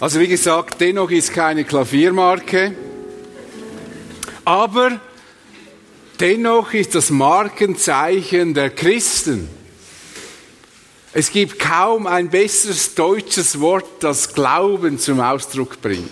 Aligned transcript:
Also 0.00 0.20
wie 0.20 0.28
gesagt, 0.28 0.80
dennoch 0.80 1.10
ist 1.10 1.32
keine 1.32 1.64
Klaviermarke, 1.64 2.72
aber 4.44 5.00
dennoch 6.20 6.72
ist 6.72 6.94
das 6.94 7.10
Markenzeichen 7.10 8.54
der 8.54 8.70
Christen. 8.70 9.48
Es 11.12 11.32
gibt 11.32 11.58
kaum 11.58 12.06
ein 12.06 12.30
besseres 12.30 12.94
deutsches 12.94 13.58
Wort, 13.58 13.86
das 14.00 14.32
Glauben 14.32 15.00
zum 15.00 15.18
Ausdruck 15.18 15.82
bringt. 15.82 16.08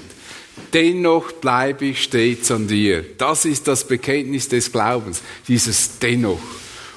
Dennoch 0.72 1.30
bleibe 1.32 1.84
ich 1.86 2.02
stets 2.02 2.50
an 2.50 2.66
dir. 2.66 3.04
Das 3.16 3.44
ist 3.44 3.68
das 3.68 3.86
Bekenntnis 3.86 4.48
des 4.48 4.72
Glaubens, 4.72 5.22
dieses 5.46 6.00
Dennoch. 6.00 6.40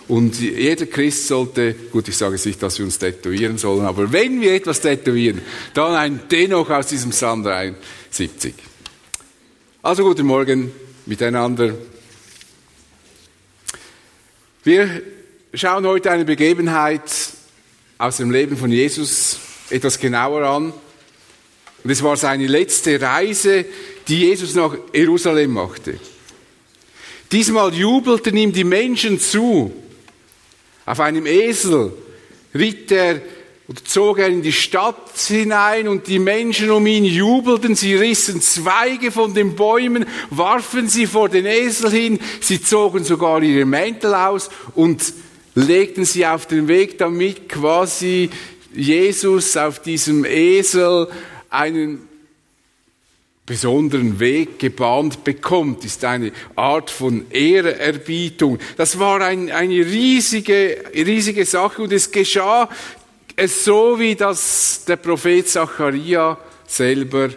Und 0.09 0.39
jeder 0.39 0.87
Christ 0.87 1.27
sollte, 1.27 1.75
gut, 1.91 2.07
ich 2.07 2.17
sage 2.17 2.33
jetzt 2.33 2.47
nicht, 2.47 2.61
dass 2.63 2.79
wir 2.79 2.85
uns 2.85 2.97
tätowieren 2.97 3.59
sollen, 3.59 3.85
aber 3.85 4.11
wenn 4.11 4.41
wir 4.41 4.55
etwas 4.55 4.81
tätowieren, 4.81 5.39
dann 5.75 5.93
ein 5.93 6.21
Dennoch 6.31 6.67
aus 6.71 6.87
diesem 6.87 7.11
Psalm 7.11 7.43
73. 7.43 8.55
Also 9.83 10.03
guten 10.03 10.25
Morgen 10.25 10.71
miteinander. 11.05 11.75
Wir 14.63 15.03
schauen 15.53 15.85
heute 15.85 16.09
eine 16.09 16.25
Begebenheit 16.25 17.03
aus 17.99 18.17
dem 18.17 18.31
Leben 18.31 18.57
von 18.57 18.71
Jesus 18.71 19.37
etwas 19.69 19.99
genauer 19.99 20.41
an. 20.41 20.73
Und 21.83 21.91
es 21.91 22.01
war 22.01 22.17
seine 22.17 22.47
letzte 22.47 22.99
Reise, 22.99 23.63
die 24.07 24.21
Jesus 24.21 24.55
nach 24.55 24.75
Jerusalem 24.91 25.51
machte. 25.51 25.99
Diesmal 27.31 27.71
jubelten 27.75 28.35
ihm 28.35 28.51
die 28.51 28.63
Menschen 28.63 29.19
zu. 29.19 29.71
Auf 30.89 31.01
einem 31.01 31.27
Esel 31.27 31.93
ritt 32.55 32.91
er 32.91 33.21
und 33.67 33.87
zog 33.87 34.17
er 34.17 34.29
in 34.29 34.41
die 34.41 34.51
Stadt 34.51 35.19
hinein 35.19 35.87
und 35.87 36.07
die 36.07 36.17
Menschen 36.17 36.71
um 36.71 36.87
ihn 36.87 37.05
jubelten, 37.05 37.75
sie 37.75 37.93
rissen 37.93 38.41
Zweige 38.41 39.11
von 39.11 39.35
den 39.35 39.55
Bäumen, 39.55 40.07
warfen 40.31 40.89
sie 40.89 41.05
vor 41.05 41.29
den 41.29 41.45
Esel 41.45 41.91
hin, 41.91 42.19
sie 42.41 42.59
zogen 42.59 43.03
sogar 43.03 43.43
ihre 43.43 43.65
Mäntel 43.65 44.15
aus 44.15 44.49
und 44.73 45.13
legten 45.53 46.05
sie 46.05 46.25
auf 46.25 46.47
den 46.47 46.67
Weg, 46.67 46.97
damit 46.97 47.47
quasi 47.47 48.31
Jesus 48.73 49.57
auf 49.57 49.83
diesem 49.83 50.25
Esel 50.25 51.07
einen 51.51 52.08
besonderen 53.49 54.19
Weg 54.19 54.59
gebahnt 54.59 55.23
bekommt, 55.23 55.83
ist 55.83 56.05
eine 56.05 56.31
Art 56.55 56.91
von 56.91 57.25
Ehrerbietung. 57.31 58.59
Das 58.77 58.99
war 58.99 59.21
ein, 59.21 59.49
eine 59.49 59.73
riesige, 59.73 60.83
riesige 60.93 61.43
Sache 61.45 61.81
und 61.81 61.91
es 61.91 62.11
geschah 62.11 62.69
es 63.35 63.65
so, 63.65 63.99
wie 63.99 64.13
das 64.13 64.83
der 64.87 64.97
Prophet 64.97 65.47
Zacharia 65.47 66.37
selber 66.67 67.29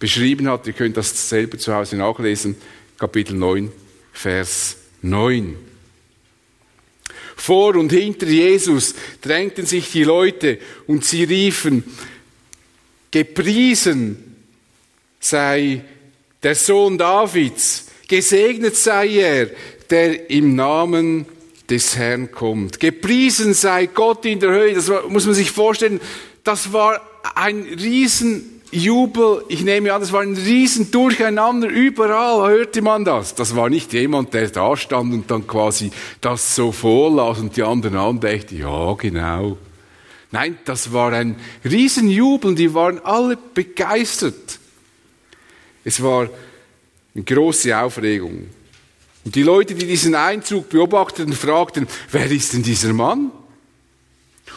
beschrieben 0.00 0.48
hat. 0.48 0.66
Ihr 0.66 0.72
könnt 0.72 0.96
das 0.96 1.28
selber 1.28 1.56
zu 1.56 1.72
Hause 1.72 1.98
nachlesen. 1.98 2.56
Kapitel 2.98 3.36
9, 3.36 3.70
Vers 4.12 4.76
9. 5.02 5.56
Vor 7.36 7.76
und 7.76 7.92
hinter 7.92 8.26
Jesus 8.26 8.96
drängten 9.22 9.66
sich 9.66 9.92
die 9.92 10.02
Leute 10.02 10.58
und 10.88 11.04
sie 11.04 11.22
riefen, 11.22 11.84
gepriesen 13.12 14.33
sei 15.24 15.82
der 16.42 16.54
Sohn 16.54 16.98
Davids, 16.98 17.86
gesegnet 18.08 18.76
sei 18.76 19.08
er, 19.08 19.50
der 19.90 20.30
im 20.30 20.54
Namen 20.54 21.26
des 21.68 21.96
Herrn 21.96 22.30
kommt. 22.30 22.80
Gepriesen 22.80 23.54
sei 23.54 23.86
Gott 23.86 24.24
in 24.26 24.40
der 24.40 24.50
Höhe. 24.50 24.74
Das 24.74 24.90
muss 25.08 25.26
man 25.26 25.34
sich 25.34 25.50
vorstellen. 25.50 26.00
Das 26.42 26.72
war 26.72 27.00
ein 27.34 27.62
Riesenjubel. 27.62 29.44
Ich 29.48 29.62
nehme 29.62 29.94
an, 29.94 30.00
das 30.00 30.12
war 30.12 30.20
ein 30.20 30.36
Riesendurcheinander. 30.36 31.68
Überall 31.68 32.50
hörte 32.50 32.82
man 32.82 33.04
das. 33.04 33.34
Das 33.34 33.56
war 33.56 33.70
nicht 33.70 33.94
jemand, 33.94 34.34
der 34.34 34.50
da 34.50 34.76
stand 34.76 35.14
und 35.14 35.30
dann 35.30 35.46
quasi 35.46 35.90
das 36.20 36.54
so 36.54 36.70
vorlas 36.72 37.38
und 37.38 37.56
die 37.56 37.62
anderen 37.62 37.96
andächten, 37.96 38.58
ja, 38.58 38.92
genau. 38.94 39.56
Nein, 40.32 40.58
das 40.64 40.92
war 40.92 41.12
ein 41.12 41.36
Riesenjubel. 41.64 42.54
Die 42.54 42.74
waren 42.74 42.98
alle 43.02 43.38
begeistert. 43.54 44.58
Es 45.84 46.02
war 46.02 46.28
eine 47.14 47.24
große 47.24 47.76
Aufregung. 47.76 48.48
Und 49.24 49.34
die 49.34 49.42
Leute, 49.42 49.74
die 49.74 49.86
diesen 49.86 50.14
Einzug 50.14 50.68
beobachteten, 50.68 51.32
fragten, 51.32 51.86
wer 52.10 52.30
ist 52.30 52.52
denn 52.52 52.62
dieser 52.62 52.92
Mann? 52.92 53.30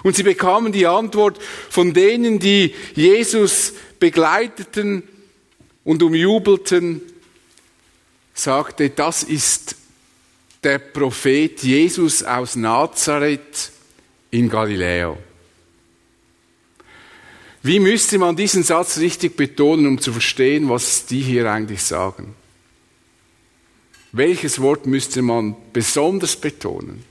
Und 0.04 0.16
sie 0.16 0.24
bekamen 0.24 0.72
die 0.72 0.88
Antwort 0.88 1.40
von 1.70 1.94
denen, 1.94 2.40
die 2.40 2.74
Jesus 2.96 3.74
begleiteten 4.00 5.04
und 5.84 6.04
umjubelten, 6.04 7.02
sagte, 8.34 8.90
das 8.90 9.24
ist 9.24 9.76
der 10.64 10.80
Prophet 10.80 11.64
Jesus 11.64 12.24
aus 12.24 12.56
Nazareth 12.56 13.72
in 14.32 14.50
Galiläa. 14.50 15.18
Wie 17.68 17.82
müsste 17.82 18.18
man 18.18 18.34
diesen 18.34 18.64
Satz 18.64 18.98
richtig 18.98 19.36
betonen, 19.36 19.88
um 19.88 20.00
zu 20.00 20.14
verstehen, 20.14 20.70
was 20.70 21.06
die 21.06 21.20
hier 21.20 21.52
eigentlich 21.52 21.84
sagen? 21.84 22.34
Welches 24.14 24.62
Wort 24.62 24.86
müsste 24.86 25.22
man 25.22 25.54
besonders 25.74 26.38
betonen? 26.38 27.04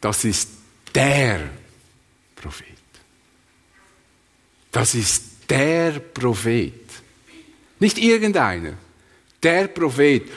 Das 0.00 0.24
ist 0.24 0.48
der 0.94 1.50
Prophet. 2.34 2.66
Das 4.72 4.94
ist 4.94 5.22
der 5.50 6.00
Prophet. 6.00 6.80
Nicht 7.78 7.98
irgendeiner. 7.98 8.72
Der 9.42 9.68
Prophet. 9.68 10.30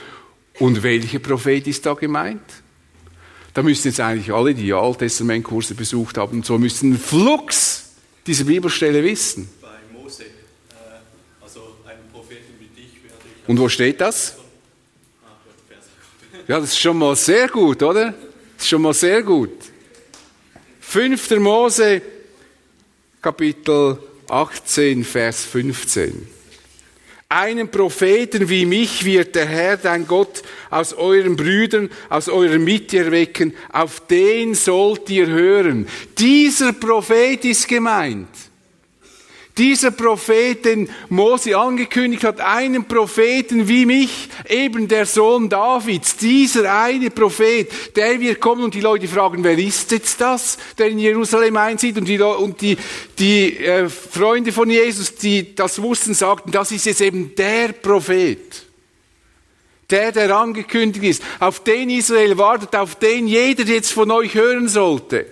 Und 0.58 0.82
welcher 0.82 1.20
Prophet 1.20 1.66
ist 1.66 1.86
da 1.86 1.94
gemeint? 1.94 2.42
Da 3.58 3.64
müssen 3.64 3.88
jetzt 3.88 3.98
eigentlich 3.98 4.32
alle, 4.32 4.54
die 4.54 4.72
Alttestamentkurse 4.72 5.74
besucht 5.74 6.16
haben, 6.16 6.44
so 6.44 6.58
müssen 6.58 6.96
flugs 6.96 7.86
diese 8.24 8.44
Bibelstelle 8.44 9.02
wissen. 9.02 9.48
Bei 9.60 9.68
Mose, 9.92 10.22
äh, 10.22 10.26
also 11.40 11.74
einen 11.84 12.08
Propheten 12.12 12.54
wie 12.60 12.68
dich 12.80 13.02
werde 13.02 13.16
ich. 13.24 13.48
Und 13.48 13.58
wo 13.58 13.68
steht 13.68 14.00
das? 14.00 14.36
Ja, 16.46 16.60
das 16.60 16.68
ist 16.68 16.78
schon 16.78 16.98
mal 16.98 17.16
sehr 17.16 17.48
gut, 17.48 17.82
oder? 17.82 18.12
Das 18.12 18.62
ist 18.62 18.68
schon 18.68 18.80
mal 18.80 18.94
sehr 18.94 19.24
gut. 19.24 19.50
5. 20.78 21.30
Mose, 21.40 22.00
Kapitel 23.20 23.98
18, 24.28 25.02
Vers 25.02 25.44
15. 25.46 26.28
Einen 27.30 27.70
Propheten 27.70 28.48
wie 28.48 28.64
mich 28.64 29.04
wird 29.04 29.34
der 29.34 29.44
Herr, 29.44 29.76
dein 29.76 30.06
Gott, 30.06 30.42
aus 30.70 30.94
euren 30.94 31.36
Brüdern, 31.36 31.90
aus 32.08 32.30
eurer 32.30 32.58
Mitte 32.58 32.96
erwecken. 33.00 33.54
Auf 33.70 34.06
den 34.06 34.54
sollt 34.54 35.10
ihr 35.10 35.26
hören. 35.26 35.86
Dieser 36.16 36.72
Prophet 36.72 37.44
ist 37.44 37.68
gemeint. 37.68 38.28
Dieser 39.58 39.90
Prophet, 39.90 40.64
den 40.64 40.88
Mose 41.08 41.58
angekündigt 41.58 42.22
hat, 42.22 42.40
einen 42.40 42.84
Propheten 42.84 43.66
wie 43.66 43.86
mich, 43.86 44.28
eben 44.48 44.86
der 44.86 45.04
Sohn 45.04 45.48
Davids, 45.48 46.16
dieser 46.16 46.72
eine 46.72 47.10
Prophet, 47.10 47.96
der 47.96 48.20
wird 48.20 48.40
kommen 48.40 48.62
und 48.62 48.74
die 48.74 48.80
Leute 48.80 49.08
fragen, 49.08 49.42
wer 49.42 49.58
ist 49.58 49.90
jetzt 49.90 50.20
das, 50.20 50.58
der 50.78 50.90
in 50.90 51.00
Jerusalem 51.00 51.56
einzieht? 51.56 51.98
Und 51.98 52.06
die, 52.06 52.20
und 52.20 52.60
die, 52.60 52.76
die 53.18 53.56
äh, 53.56 53.88
Freunde 53.88 54.52
von 54.52 54.70
Jesus, 54.70 55.16
die 55.16 55.56
das 55.56 55.82
wussten, 55.82 56.14
sagten, 56.14 56.52
das 56.52 56.70
ist 56.70 56.86
jetzt 56.86 57.00
eben 57.00 57.34
der 57.34 57.72
Prophet. 57.72 58.64
Der, 59.90 60.12
der 60.12 60.36
angekündigt 60.36 61.04
ist, 61.04 61.22
auf 61.40 61.64
den 61.64 61.90
Israel 61.90 62.38
wartet, 62.38 62.76
auf 62.76 62.94
den 62.94 63.26
jeder 63.26 63.64
jetzt 63.64 63.90
von 63.90 64.08
euch 64.12 64.34
hören 64.34 64.68
sollte. 64.68 65.26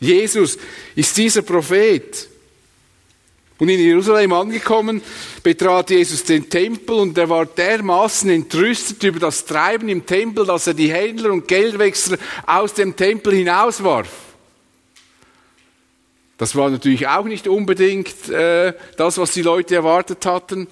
Jesus 0.00 0.58
ist 0.96 1.16
dieser 1.16 1.42
Prophet. 1.42 2.31
Und 3.62 3.68
in 3.68 3.78
Jerusalem 3.78 4.32
angekommen, 4.32 5.00
betrat 5.44 5.90
Jesus 5.90 6.24
den 6.24 6.50
Tempel 6.50 6.96
und 6.96 7.16
er 7.16 7.28
war 7.28 7.46
dermaßen 7.46 8.28
entrüstet 8.28 9.04
über 9.04 9.20
das 9.20 9.44
Treiben 9.44 9.88
im 9.88 10.04
Tempel, 10.04 10.44
dass 10.44 10.66
er 10.66 10.74
die 10.74 10.92
Händler 10.92 11.30
und 11.30 11.46
Geldwechsler 11.46 12.18
aus 12.44 12.74
dem 12.74 12.96
Tempel 12.96 13.32
hinauswarf. 13.32 14.08
Das 16.38 16.56
war 16.56 16.70
natürlich 16.70 17.06
auch 17.06 17.24
nicht 17.24 17.46
unbedingt 17.46 18.28
äh, 18.30 18.72
das, 18.96 19.16
was 19.18 19.30
die 19.30 19.42
Leute 19.42 19.76
erwartet 19.76 20.26
hatten. 20.26 20.66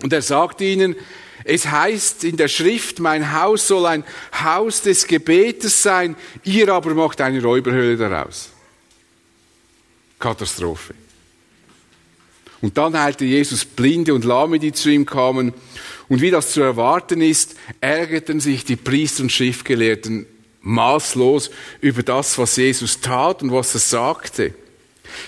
Und 0.00 0.12
er 0.12 0.22
sagte 0.22 0.62
ihnen, 0.62 0.94
es 1.42 1.66
heißt 1.66 2.22
in 2.22 2.36
der 2.36 2.46
Schrift, 2.46 3.00
mein 3.00 3.32
Haus 3.32 3.66
soll 3.66 3.86
ein 3.86 4.04
Haus 4.40 4.82
des 4.82 5.08
Gebetes 5.08 5.82
sein, 5.82 6.14
ihr 6.44 6.68
aber 6.68 6.94
macht 6.94 7.20
eine 7.20 7.42
Räuberhöhle 7.42 7.96
daraus. 7.96 8.50
Katastrophe. 10.20 10.94
Und 12.64 12.78
dann 12.78 12.98
heilte 12.98 13.26
Jesus 13.26 13.66
Blinde 13.66 14.14
und 14.14 14.24
Lahme, 14.24 14.58
die 14.58 14.72
zu 14.72 14.88
ihm 14.88 15.04
kamen. 15.04 15.52
Und 16.08 16.22
wie 16.22 16.30
das 16.30 16.52
zu 16.52 16.62
erwarten 16.62 17.20
ist, 17.20 17.56
ärgerten 17.82 18.40
sich 18.40 18.64
die 18.64 18.76
Priester 18.76 19.22
und 19.22 19.30
Schriftgelehrten 19.30 20.24
maßlos 20.62 21.50
über 21.82 22.02
das, 22.02 22.38
was 22.38 22.56
Jesus 22.56 23.02
tat 23.02 23.42
und 23.42 23.52
was 23.52 23.74
er 23.74 23.80
sagte. 23.80 24.54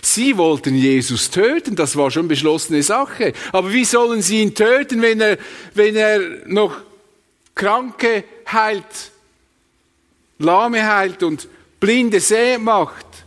Sie 0.00 0.38
wollten 0.38 0.76
Jesus 0.76 1.30
töten, 1.30 1.76
das 1.76 1.94
war 1.94 2.10
schon 2.10 2.26
beschlossene 2.26 2.82
Sache. 2.82 3.34
Aber 3.52 3.70
wie 3.70 3.84
sollen 3.84 4.22
sie 4.22 4.40
ihn 4.40 4.54
töten, 4.54 5.02
wenn 5.02 5.20
er, 5.20 5.36
wenn 5.74 5.94
er 5.94 6.20
noch 6.46 6.74
Kranke 7.54 8.24
heilt, 8.50 9.10
Lahme 10.38 10.90
heilt 10.90 11.22
und 11.22 11.48
Blinde 11.80 12.18
sehend 12.18 12.64
macht? 12.64 13.25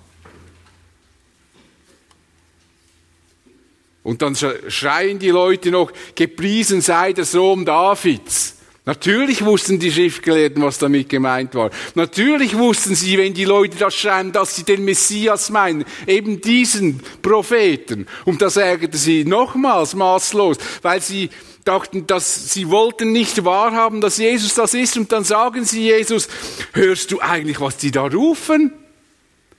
Und 4.03 4.21
dann 4.21 4.35
schreien 4.35 5.19
die 5.19 5.29
Leute 5.29 5.71
noch, 5.71 5.91
gepriesen 6.15 6.81
sei 6.81 7.13
der 7.13 7.25
Sohn 7.25 7.65
Davids. 7.65 8.55
Natürlich 8.85 9.45
wussten 9.45 9.77
die 9.77 9.91
Schriftgelehrten, 9.91 10.63
was 10.63 10.79
damit 10.79 11.09
gemeint 11.09 11.53
war. 11.53 11.69
Natürlich 11.93 12.57
wussten 12.57 12.95
sie, 12.95 13.19
wenn 13.19 13.35
die 13.35 13.45
Leute 13.45 13.77
das 13.77 13.93
schreiben, 13.93 14.31
dass 14.31 14.55
sie 14.55 14.63
den 14.63 14.83
Messias 14.83 15.51
meinen, 15.51 15.85
eben 16.07 16.41
diesen 16.41 16.99
Propheten. 17.21 18.07
Und 18.25 18.41
das 18.41 18.57
ärgerte 18.57 18.97
sie 18.97 19.25
nochmals 19.25 19.93
maßlos, 19.93 20.57
weil 20.81 21.01
sie 21.01 21.29
dachten, 21.65 22.07
dass 22.07 22.51
sie 22.51 22.69
wollten 22.69 23.11
nicht 23.11 23.45
wahrhaben, 23.45 24.01
dass 24.01 24.17
Jesus 24.17 24.55
das 24.55 24.73
ist. 24.73 24.97
Und 24.97 25.11
dann 25.11 25.23
sagen 25.23 25.65
sie 25.65 25.83
Jesus, 25.83 26.27
hörst 26.73 27.11
du 27.11 27.19
eigentlich, 27.19 27.61
was 27.61 27.77
die 27.77 27.91
da 27.91 28.07
rufen? 28.07 28.73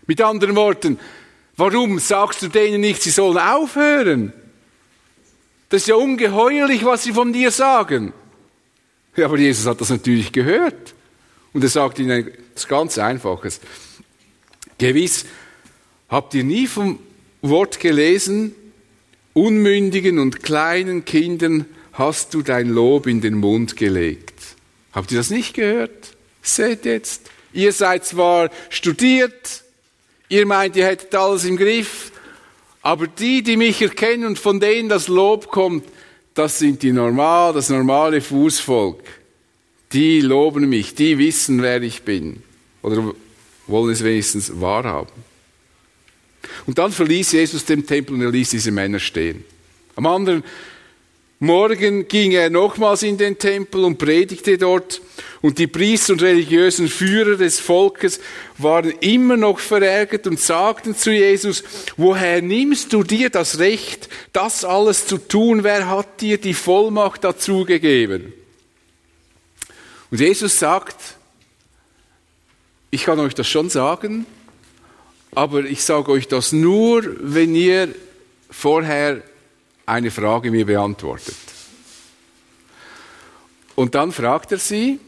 Mit 0.06 0.20
anderen 0.22 0.56
Worten, 0.56 0.98
warum 1.60 1.98
sagst 1.98 2.42
du 2.42 2.48
denen 2.48 2.80
nicht, 2.80 3.02
sie 3.02 3.10
sollen 3.10 3.38
aufhören? 3.38 4.32
Das 5.68 5.82
ist 5.82 5.88
ja 5.88 5.94
ungeheuerlich, 5.94 6.84
was 6.84 7.04
sie 7.04 7.12
von 7.12 7.32
dir 7.32 7.52
sagen. 7.52 8.12
Ja, 9.14 9.26
aber 9.26 9.38
Jesus 9.38 9.66
hat 9.66 9.80
das 9.80 9.90
natürlich 9.90 10.32
gehört. 10.32 10.94
Und 11.52 11.62
er 11.62 11.68
sagt 11.68 11.98
ihnen 11.98 12.28
etwas 12.28 12.66
ganz 12.66 12.98
Einfaches. 12.98 13.60
Gewiss, 14.78 15.26
habt 16.08 16.34
ihr 16.34 16.44
nie 16.44 16.66
vom 16.66 16.98
Wort 17.42 17.78
gelesen, 17.78 18.54
unmündigen 19.32 20.18
und 20.18 20.42
kleinen 20.42 21.04
Kindern 21.04 21.66
hast 21.92 22.34
du 22.34 22.42
dein 22.42 22.68
Lob 22.68 23.06
in 23.06 23.20
den 23.20 23.34
Mund 23.34 23.76
gelegt. 23.76 24.34
Habt 24.92 25.12
ihr 25.12 25.18
das 25.18 25.30
nicht 25.30 25.54
gehört? 25.54 26.16
Seht 26.42 26.84
jetzt, 26.84 27.30
ihr 27.52 27.72
seid 27.72 28.04
zwar 28.06 28.50
studiert, 28.70 29.62
ihr 30.30 30.46
meint, 30.46 30.76
ihr 30.76 30.86
hättet 30.86 31.14
alles 31.14 31.44
im 31.44 31.58
Griff, 31.58 32.10
aber 32.80 33.06
die, 33.06 33.42
die 33.42 33.58
mich 33.58 33.82
erkennen 33.82 34.24
und 34.24 34.38
von 34.38 34.58
denen 34.58 34.88
das 34.88 35.08
Lob 35.08 35.48
kommt, 35.48 35.84
das 36.32 36.58
sind 36.58 36.82
die 36.82 36.92
normal, 36.92 37.52
das 37.52 37.68
normale 37.68 38.22
Fußvolk. 38.22 39.02
Die 39.92 40.20
loben 40.20 40.68
mich, 40.68 40.94
die 40.94 41.18
wissen, 41.18 41.60
wer 41.60 41.82
ich 41.82 42.02
bin. 42.02 42.42
Oder 42.80 43.12
wollen 43.66 43.92
es 43.92 44.02
wenigstens 44.02 44.60
wahrhaben. 44.60 45.12
Und 46.66 46.78
dann 46.78 46.92
verließ 46.92 47.32
Jesus 47.32 47.64
den 47.64 47.86
Tempel 47.86 48.14
und 48.14 48.22
er 48.22 48.30
ließ 48.30 48.50
diese 48.50 48.70
Männer 48.70 49.00
stehen. 49.00 49.44
Am 49.96 50.06
anderen 50.06 50.44
Morgen 51.40 52.06
ging 52.06 52.32
er 52.32 52.50
nochmals 52.50 53.02
in 53.02 53.18
den 53.18 53.38
Tempel 53.38 53.84
und 53.84 53.98
predigte 53.98 54.56
dort. 54.56 55.00
Und 55.42 55.58
die 55.58 55.66
Priester 55.66 56.12
und 56.12 56.22
religiösen 56.22 56.88
Führer 56.88 57.36
des 57.36 57.60
Volkes 57.60 58.20
waren 58.58 58.90
immer 59.00 59.38
noch 59.38 59.58
verärgert 59.58 60.26
und 60.26 60.38
sagten 60.38 60.94
zu 60.94 61.10
Jesus, 61.10 61.64
woher 61.96 62.42
nimmst 62.42 62.92
du 62.92 63.02
dir 63.02 63.30
das 63.30 63.58
Recht, 63.58 64.10
das 64.34 64.64
alles 64.64 65.06
zu 65.06 65.16
tun? 65.16 65.64
Wer 65.64 65.88
hat 65.88 66.20
dir 66.20 66.38
die 66.38 66.52
Vollmacht 66.52 67.24
dazu 67.24 67.64
gegeben? 67.64 68.34
Und 70.10 70.20
Jesus 70.20 70.58
sagt, 70.58 70.96
ich 72.90 73.04
kann 73.04 73.18
euch 73.18 73.34
das 73.34 73.48
schon 73.48 73.70
sagen, 73.70 74.26
aber 75.32 75.64
ich 75.64 75.84
sage 75.84 76.10
euch 76.10 76.28
das 76.28 76.52
nur, 76.52 77.02
wenn 77.20 77.54
ihr 77.54 77.94
vorher 78.50 79.22
eine 79.86 80.10
Frage 80.10 80.50
mir 80.50 80.66
beantwortet. 80.66 81.36
Und 83.74 83.94
dann 83.94 84.12
fragt 84.12 84.52
er 84.52 84.58
sie, 84.58 84.98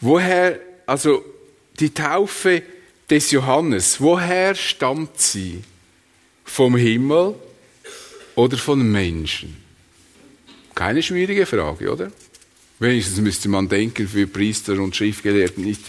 woher, 0.00 0.60
also 0.86 1.24
die 1.78 1.92
Taufe 1.92 2.62
des 3.08 3.30
Johannes, 3.30 4.00
woher 4.00 4.54
stammt 4.54 5.20
sie? 5.20 5.62
Vom 6.44 6.76
Himmel 6.76 7.34
oder 8.34 8.56
von 8.56 8.90
Menschen? 8.90 9.56
Keine 10.74 11.02
schwierige 11.02 11.44
Frage, 11.44 11.92
oder? 11.92 12.12
Wenigstens 12.78 13.18
müsste 13.20 13.48
man 13.48 13.68
denken, 13.68 14.06
für 14.06 14.26
Priester 14.26 14.74
und 14.74 14.94
Schriftgelehrten 14.94 15.64
nicht 15.64 15.82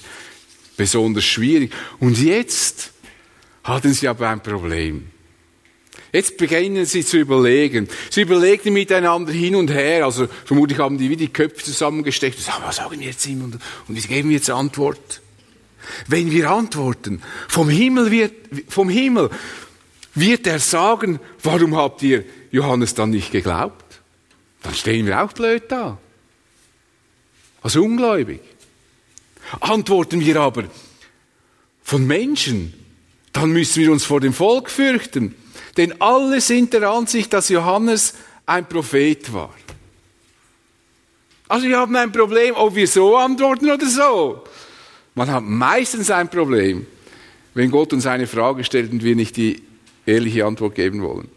besonders 0.75 1.25
schwierig. 1.25 1.71
Und 1.99 2.17
jetzt 2.17 2.91
hatten 3.63 3.93
sie 3.93 4.07
aber 4.07 4.29
ein 4.29 4.41
Problem. 4.41 5.11
Jetzt 6.11 6.37
beginnen 6.37 6.85
sie 6.85 7.05
zu 7.05 7.17
überlegen. 7.17 7.87
Sie 8.09 8.21
überlegen 8.21 8.73
miteinander 8.73 9.31
hin 9.31 9.55
und 9.55 9.69
her. 9.69 10.05
Also 10.05 10.27
vermutlich 10.45 10.79
haben 10.79 10.97
die 10.97 11.09
wie 11.09 11.15
die 11.15 11.27
Köpfe 11.27 11.63
zusammengesteckt 11.63 12.37
und 12.37 12.43
sagen, 12.43 12.63
was 12.65 12.77
sagen 12.77 12.99
wir 12.99 13.07
jetzt 13.07 13.25
ihm 13.27 13.43
und, 13.43 13.55
und 13.87 13.95
wie 13.95 14.01
geben 14.01 14.29
wir 14.29 14.37
jetzt 14.37 14.49
Antwort? 14.49 15.21
Wenn 16.07 16.31
wir 16.31 16.49
antworten, 16.49 17.21
vom 17.47 17.69
Himmel 17.69 18.11
wird, 18.11 18.33
vom 18.67 18.89
Himmel 18.89 19.29
wird 20.15 20.47
er 20.47 20.59
sagen, 20.59 21.19
warum 21.43 21.75
habt 21.75 22.01
ihr 22.03 22.25
Johannes 22.51 22.93
dann 22.95 23.11
nicht 23.11 23.31
geglaubt? 23.31 23.85
Dann 24.63 24.73
stehen 24.73 25.05
wir 25.05 25.23
auch 25.23 25.33
blöd 25.33 25.63
da. 25.69 25.97
Also 27.61 27.83
ungläubig. 27.83 28.41
Antworten 29.59 30.21
wir 30.21 30.37
aber 30.37 30.65
von 31.83 32.05
Menschen, 32.05 32.73
dann 33.33 33.51
müssen 33.51 33.81
wir 33.81 33.91
uns 33.91 34.05
vor 34.05 34.19
dem 34.19 34.33
Volk 34.33 34.69
fürchten. 34.69 35.35
Denn 35.79 36.01
alle 36.01 36.41
sind 36.41 36.73
der 36.73 36.89
Ansicht, 36.89 37.31
dass 37.31 37.47
Johannes 37.47 38.13
ein 38.45 38.67
Prophet 38.67 39.31
war. 39.31 39.53
Also 41.47 41.69
wir 41.69 41.77
haben 41.77 41.95
ein 41.95 42.11
Problem, 42.11 42.53
ob 42.57 42.75
wir 42.75 42.85
so 42.85 43.15
antworten 43.15 43.71
oder 43.71 43.85
so. 43.85 44.43
Man 45.15 45.31
hat 45.31 45.41
meistens 45.45 46.11
ein 46.11 46.29
Problem, 46.29 46.85
wenn 47.53 47.71
Gott 47.71 47.93
uns 47.93 48.05
eine 48.05 48.27
Frage 48.27 48.65
stellt 48.65 48.91
und 48.91 49.05
wir 49.05 49.15
nicht 49.15 49.37
die 49.37 49.63
ehrliche 50.05 50.45
Antwort 50.45 50.75
geben 50.75 51.01
wollen. 51.01 51.29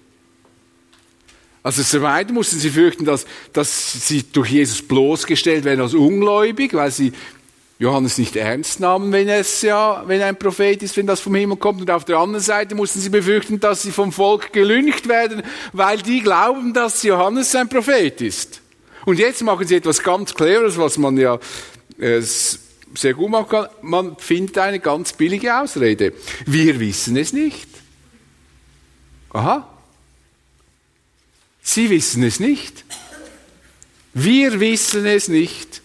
Also 1.63 1.85
zum 1.85 2.05
einen 2.05 2.35
mussten 2.35 2.59
sie 2.59 2.71
fürchten, 2.71 3.05
dass, 3.05 3.27
dass 3.53 4.09
sie 4.09 4.25
durch 4.25 4.51
Jesus 4.51 4.83
bloßgestellt 4.83 5.63
werden 5.63 5.83
als 5.83 5.95
ungläubig, 5.95 6.75
weil 6.75 6.91
sie 6.91 7.13
Johannes 7.79 8.19
nicht 8.19 8.37
ernst 8.37 8.79
nahmen, 8.79 9.11
wenn 9.13 9.29
es 9.29 9.63
ja, 9.63 10.05
wenn 10.07 10.23
ein 10.23 10.39
Prophet 10.39 10.83
ist, 10.83 10.97
wenn 10.97 11.07
das 11.07 11.21
vom 11.21 11.35
Himmel 11.35 11.57
kommt. 11.57 11.81
Und 11.81 11.91
auf 11.91 12.05
der 12.05 12.19
anderen 12.19 12.43
Seite 12.43 12.75
mussten 12.75 13.01
sie 13.01 13.09
befürchten, 13.09 13.59
dass 13.59 13.83
sie 13.83 13.91
vom 13.91 14.13
Volk 14.13 14.53
gelüncht 14.53 15.09
werden, 15.09 15.43
weil 15.73 15.99
die 15.99 16.21
glauben, 16.21 16.73
dass 16.73 17.03
Johannes 17.03 17.55
ein 17.57 17.69
Prophet 17.69 18.21
ist. 18.21 18.61
Und 19.05 19.19
jetzt 19.19 19.43
machen 19.43 19.67
sie 19.67 19.77
etwas 19.77 20.03
ganz 20.03 20.33
Cleveres, 20.35 20.79
was 20.79 20.97
man 20.97 21.17
ja 21.17 21.39
äh, 21.99 22.21
sehr 22.21 23.15
gut 23.15 23.31
machen 23.31 23.49
kann. 23.49 23.69
Man 23.83 24.17
findet 24.17 24.59
eine 24.59 24.79
ganz 24.79 25.13
billige 25.13 25.59
Ausrede. 25.59 26.13
Wir 26.47 26.79
wissen 26.79 27.17
es 27.17 27.33
nicht. 27.33 27.69
Aha. 29.31 29.69
Sie 31.63 31.91
wissen 31.91 32.23
es 32.23 32.39
nicht. 32.39 32.85
Wir 34.15 34.61
wissen 34.61 35.07
es 35.07 35.29
nicht. 35.29 35.82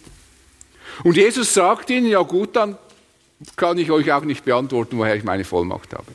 Und 1.03 1.17
Jesus 1.17 1.53
sagt 1.53 1.89
ihnen, 1.89 2.07
ja 2.07 2.21
gut, 2.21 2.55
dann 2.55 2.77
kann 3.55 3.77
ich 3.77 3.91
euch 3.91 4.11
auch 4.11 4.23
nicht 4.23 4.45
beantworten, 4.45 4.97
woher 4.97 5.15
ich 5.15 5.23
meine 5.23 5.43
Vollmacht 5.43 5.93
habe. 5.93 6.11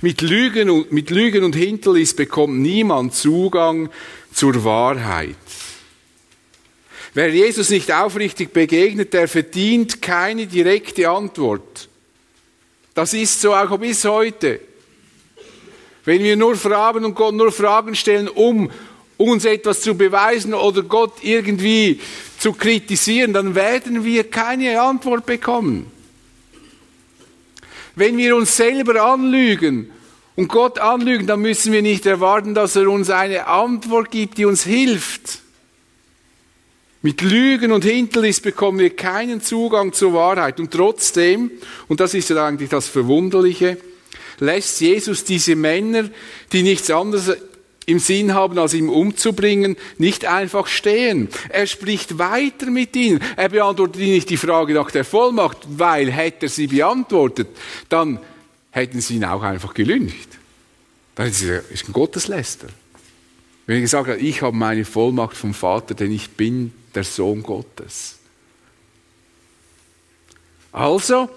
Mit 0.00 0.20
Lügen 0.20 0.70
und, 0.70 0.92
mit 0.92 1.10
Lügen 1.10 1.44
und 1.44 1.54
Hinterliss 1.54 2.14
bekommt 2.14 2.58
niemand 2.58 3.14
Zugang 3.14 3.90
zur 4.32 4.64
Wahrheit. 4.64 5.36
Wer 7.14 7.30
Jesus 7.30 7.70
nicht 7.70 7.92
aufrichtig 7.92 8.52
begegnet, 8.52 9.14
der 9.14 9.26
verdient 9.26 10.02
keine 10.02 10.46
direkte 10.46 11.08
Antwort. 11.08 11.88
Das 12.94 13.14
ist 13.14 13.40
so 13.40 13.54
auch 13.54 13.78
bis 13.78 14.04
heute. 14.04 14.60
Wenn 16.04 16.22
wir 16.22 16.36
nur 16.36 16.56
fragen 16.56 17.04
und 17.04 17.14
Gott 17.14 17.34
nur 17.34 17.50
Fragen 17.52 17.94
stellen, 17.94 18.28
um 18.28 18.70
uns 19.16 19.44
etwas 19.44 19.80
zu 19.80 19.94
beweisen 19.94 20.54
oder 20.54 20.82
Gott 20.82 21.14
irgendwie 21.22 22.00
zu 22.38 22.52
kritisieren, 22.52 23.32
dann 23.32 23.54
werden 23.54 24.04
wir 24.04 24.30
keine 24.30 24.80
Antwort 24.80 25.26
bekommen. 25.26 25.90
Wenn 27.94 28.18
wir 28.18 28.36
uns 28.36 28.56
selber 28.56 29.02
anlügen 29.02 29.90
und 30.34 30.48
Gott 30.48 30.78
anlügen, 30.78 31.26
dann 31.26 31.40
müssen 31.40 31.72
wir 31.72 31.82
nicht 31.82 32.04
erwarten, 32.04 32.54
dass 32.54 32.76
er 32.76 32.88
uns 32.90 33.08
eine 33.08 33.46
Antwort 33.46 34.10
gibt, 34.10 34.36
die 34.38 34.44
uns 34.44 34.64
hilft. 34.64 35.40
Mit 37.00 37.22
Lügen 37.22 37.72
und 37.72 37.84
Hinterlist 37.84 38.42
bekommen 38.42 38.80
wir 38.80 38.94
keinen 38.94 39.40
Zugang 39.40 39.92
zur 39.92 40.12
Wahrheit. 40.12 40.60
Und 40.60 40.72
trotzdem, 40.72 41.50
und 41.88 42.00
das 42.00 42.14
ist 42.14 42.28
ja 42.30 42.44
eigentlich 42.44 42.68
das 42.68 42.88
Verwunderliche, 42.88 43.78
lässt 44.40 44.80
Jesus 44.80 45.24
diese 45.24 45.56
Männer, 45.56 46.10
die 46.52 46.62
nichts 46.62 46.90
anderes 46.90 47.36
im 47.86 48.00
Sinn 48.00 48.34
haben, 48.34 48.58
als 48.58 48.74
ihm 48.74 48.90
umzubringen, 48.90 49.76
nicht 49.96 50.24
einfach 50.26 50.66
stehen. 50.66 51.28
Er 51.48 51.66
spricht 51.66 52.18
weiter 52.18 52.66
mit 52.66 52.94
ihnen. 52.96 53.20
Er 53.36 53.48
beantwortet 53.48 54.02
ihnen 54.02 54.14
nicht 54.14 54.28
die 54.28 54.36
Frage 54.36 54.74
nach 54.74 54.90
der 54.90 55.04
Vollmacht, 55.04 55.58
weil 55.68 56.10
hätte 56.10 56.46
er 56.46 56.50
sie 56.50 56.66
beantwortet, 56.66 57.48
dann 57.88 58.18
hätten 58.72 59.00
sie 59.00 59.16
ihn 59.16 59.24
auch 59.24 59.42
einfach 59.42 59.72
gelüncht. 59.72 60.28
Dann 61.14 61.28
ist 61.28 61.42
ein 61.42 61.92
Gottesläster. 61.92 62.66
Wenn 63.66 63.76
er 63.76 63.80
gesagt 63.80 64.08
hat, 64.08 64.18
ich 64.18 64.42
habe 64.42 64.56
meine 64.56 64.84
Vollmacht 64.84 65.36
vom 65.36 65.54
Vater, 65.54 65.94
denn 65.94 66.12
ich 66.12 66.30
bin 66.30 66.72
der 66.94 67.04
Sohn 67.04 67.42
Gottes. 67.42 68.18
Also, 70.72 71.28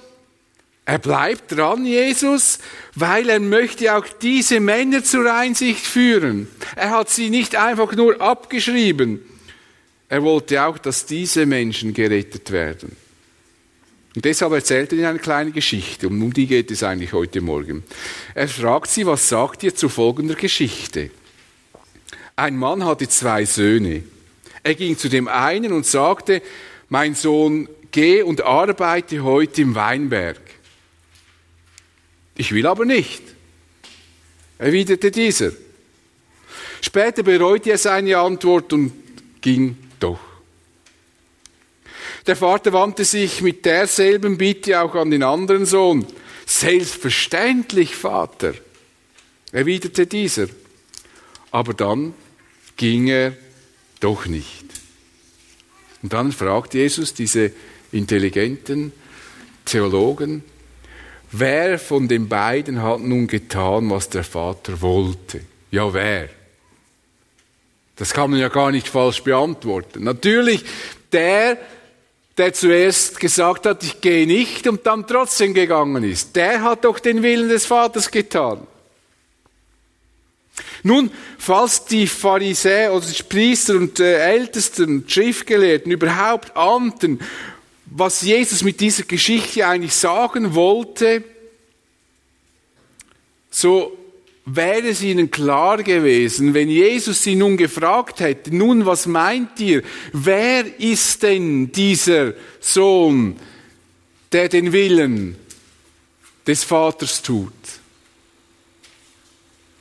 er 0.89 0.97
bleibt 0.97 1.51
dran, 1.51 1.85
Jesus, 1.85 2.57
weil 2.95 3.29
er 3.29 3.39
möchte 3.39 3.95
auch 3.95 4.07
diese 4.07 4.59
Männer 4.59 5.03
zur 5.03 5.31
Einsicht 5.31 5.85
führen. 5.85 6.47
Er 6.75 6.89
hat 6.89 7.11
sie 7.11 7.29
nicht 7.29 7.55
einfach 7.55 7.95
nur 7.95 8.19
abgeschrieben. 8.19 9.21
Er 10.07 10.23
wollte 10.23 10.63
auch, 10.63 10.79
dass 10.79 11.05
diese 11.05 11.45
Menschen 11.45 11.93
gerettet 11.93 12.49
werden. 12.49 12.95
Und 14.15 14.25
deshalb 14.25 14.51
erzählt 14.51 14.91
er 14.91 14.97
ihnen 14.97 15.05
eine 15.05 15.19
kleine 15.19 15.51
Geschichte, 15.51 16.07
und 16.07 16.19
um 16.23 16.33
die 16.33 16.47
geht 16.47 16.71
es 16.71 16.81
eigentlich 16.81 17.13
heute 17.13 17.41
Morgen. 17.41 17.83
Er 18.33 18.47
fragt 18.47 18.89
sie, 18.89 19.05
was 19.05 19.29
sagt 19.29 19.61
ihr 19.61 19.75
zu 19.75 19.89
folgender 19.89 20.33
Geschichte? 20.33 21.11
Ein 22.35 22.57
Mann 22.57 22.83
hatte 22.83 23.07
zwei 23.07 23.45
Söhne. 23.45 24.01
Er 24.63 24.73
ging 24.73 24.97
zu 24.97 25.07
dem 25.07 25.27
einen 25.27 25.71
und 25.71 25.85
sagte, 25.85 26.41
mein 26.87 27.13
Sohn, 27.13 27.69
geh 27.91 28.23
und 28.23 28.41
arbeite 28.41 29.21
heute 29.21 29.61
im 29.61 29.75
Weinberg. 29.75 30.48
Ich 32.39 32.53
will 32.53 32.65
aber 32.67 32.85
nicht, 32.85 33.21
erwiderte 34.59 35.11
dieser. 35.11 35.51
Später 36.79 37.21
bereute 37.21 37.71
er 37.71 37.77
seine 37.77 38.17
Antwort 38.17 38.71
und 38.71 38.93
ging 39.41 39.75
doch. 39.99 40.21
Der 42.25 42.37
Vater 42.37 42.71
wandte 42.71 43.03
sich 43.03 43.41
mit 43.41 43.65
derselben 43.65 44.37
Bitte 44.37 44.79
auch 44.79 44.95
an 44.95 45.11
den 45.11 45.21
anderen 45.21 45.65
Sohn. 45.65 46.07
Selbstverständlich, 46.45 47.93
Vater, 47.93 48.53
erwiderte 49.51 50.07
dieser. 50.07 50.47
Aber 51.51 51.73
dann 51.73 52.13
ging 52.77 53.09
er 53.09 53.35
doch 53.99 54.27
nicht. 54.27 54.63
Und 56.01 56.13
dann 56.13 56.31
fragt 56.31 56.73
Jesus 56.73 57.13
diese 57.13 57.51
intelligenten 57.91 58.93
Theologen, 59.65 60.45
Wer 61.31 61.77
von 61.77 62.07
den 62.07 62.27
beiden 62.27 62.81
hat 62.81 63.01
nun 63.01 63.27
getan, 63.27 63.89
was 63.89 64.09
der 64.09 64.23
Vater 64.23 64.81
wollte? 64.81 65.41
Ja, 65.69 65.93
wer? 65.93 66.29
Das 67.95 68.13
kann 68.13 68.31
man 68.31 68.39
ja 68.39 68.47
gar 68.47 68.71
nicht 68.71 68.87
falsch 68.87 69.23
beantworten. 69.23 70.03
Natürlich 70.03 70.63
der, 71.11 71.57
der 72.37 72.53
zuerst 72.53 73.19
gesagt 73.19 73.65
hat, 73.65 73.83
ich 73.83 74.01
gehe 74.01 74.25
nicht 74.25 74.67
und 74.67 74.85
dann 74.87 75.05
trotzdem 75.05 75.53
gegangen 75.53 76.03
ist. 76.03 76.35
Der 76.35 76.63
hat 76.63 76.85
doch 76.85 76.99
den 76.99 77.21
Willen 77.21 77.49
des 77.49 77.65
Vaters 77.65 78.09
getan. 78.09 78.65
Nun, 80.81 81.11
falls 81.37 81.85
die 81.85 82.07
Pharisäer 82.07 82.93
oder 82.93 83.05
die 83.05 83.23
Priester 83.23 83.75
und 83.75 83.99
äh, 83.99 84.19
Ältesten, 84.19 85.03
Schriftgelehrten 85.07 85.91
überhaupt 85.91 86.55
ahnten, 86.55 87.19
was 87.91 88.21
Jesus 88.21 88.63
mit 88.63 88.79
dieser 88.79 89.03
Geschichte 89.03 89.65
eigentlich 89.65 89.93
sagen 89.93 90.53
wollte, 90.53 91.23
so 93.49 93.97
wäre 94.45 94.89
es 94.89 95.01
ihnen 95.01 95.31
klar 95.31 95.81
gewesen, 95.83 96.53
wenn 96.53 96.69
Jesus 96.69 97.23
sie 97.23 97.35
nun 97.35 97.57
gefragt 97.57 98.19
hätte, 98.19 98.55
nun 98.55 98.85
was 98.85 99.05
meint 99.05 99.59
ihr, 99.59 99.83
wer 100.13 100.79
ist 100.79 101.23
denn 101.23 101.71
dieser 101.71 102.33
Sohn, 102.59 103.37
der 104.31 104.49
den 104.49 104.71
Willen 104.71 105.35
des 106.47 106.63
Vaters 106.63 107.21
tut? 107.21 107.53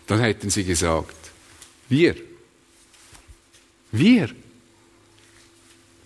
Dann 0.06 0.20
hätten 0.20 0.50
sie 0.50 0.64
gesagt, 0.64 1.16
wir. 1.88 2.16
Wir. 3.92 4.28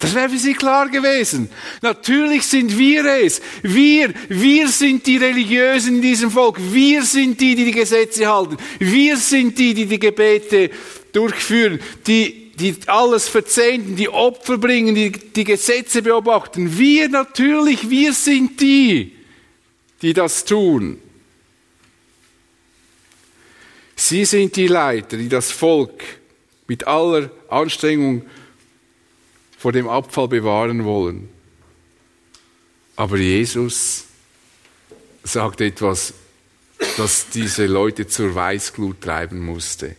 Das 0.02 0.16
wäre 0.16 0.30
für 0.30 0.38
sie 0.38 0.54
klar 0.54 0.88
gewesen. 0.88 1.49
Natürlich 1.80 2.42
sind 2.42 2.76
wir 2.76 3.04
es. 3.04 3.40
Wir, 3.62 4.12
wir 4.28 4.66
sind 4.66 5.06
die 5.06 5.16
Religiösen 5.16 5.97
in 5.97 6.02
diesem 6.02 6.32
Volk. 6.32 6.59
Wir 6.73 7.04
sind 7.04 7.40
die, 7.40 7.54
die 7.54 7.66
die 7.66 7.71
Gesetze 7.71 8.26
halten. 8.26 8.56
Wir 8.80 9.16
sind 9.16 9.56
die, 9.61 9.75
die 9.75 9.87
die 9.87 10.00
Gebete 10.00 10.71
durchführen, 11.12 11.78
die, 12.09 12.50
die 12.59 12.75
alles 12.87 13.28
verzehnten, 13.28 13.94
die 13.94 14.09
Opfer 14.09 14.59
bringen, 14.59 14.97
die 14.97 15.12
die 15.12 15.44
Gesetze 15.44 16.02
beobachten. 16.02 16.76
Wir 16.76 17.09
natürlich, 17.09 17.88
wir 17.88 18.12
sind 18.12 18.61
die, 18.61 19.12
die 20.02 20.12
das 20.12 20.44
tun. 20.44 20.99
Sie 23.94 24.25
sind 24.25 24.56
die 24.56 24.66
Leiter, 24.66 25.16
die 25.16 25.28
das 25.28 25.52
Volk 25.52 26.02
mit 26.66 26.88
aller 26.88 27.30
Anstrengung 27.49 28.25
vor 29.62 29.71
dem 29.71 29.88
Abfall 29.88 30.26
bewahren 30.26 30.85
wollen. 30.85 31.28
Aber 32.97 33.16
Jesus 33.16 34.07
sagt 35.23 35.61
etwas, 35.61 36.14
das 36.97 37.28
diese 37.33 37.66
Leute 37.66 38.09
zur 38.09 38.35
Weißglut 38.35 39.00
treiben 39.00 39.38
musste. 39.38 39.95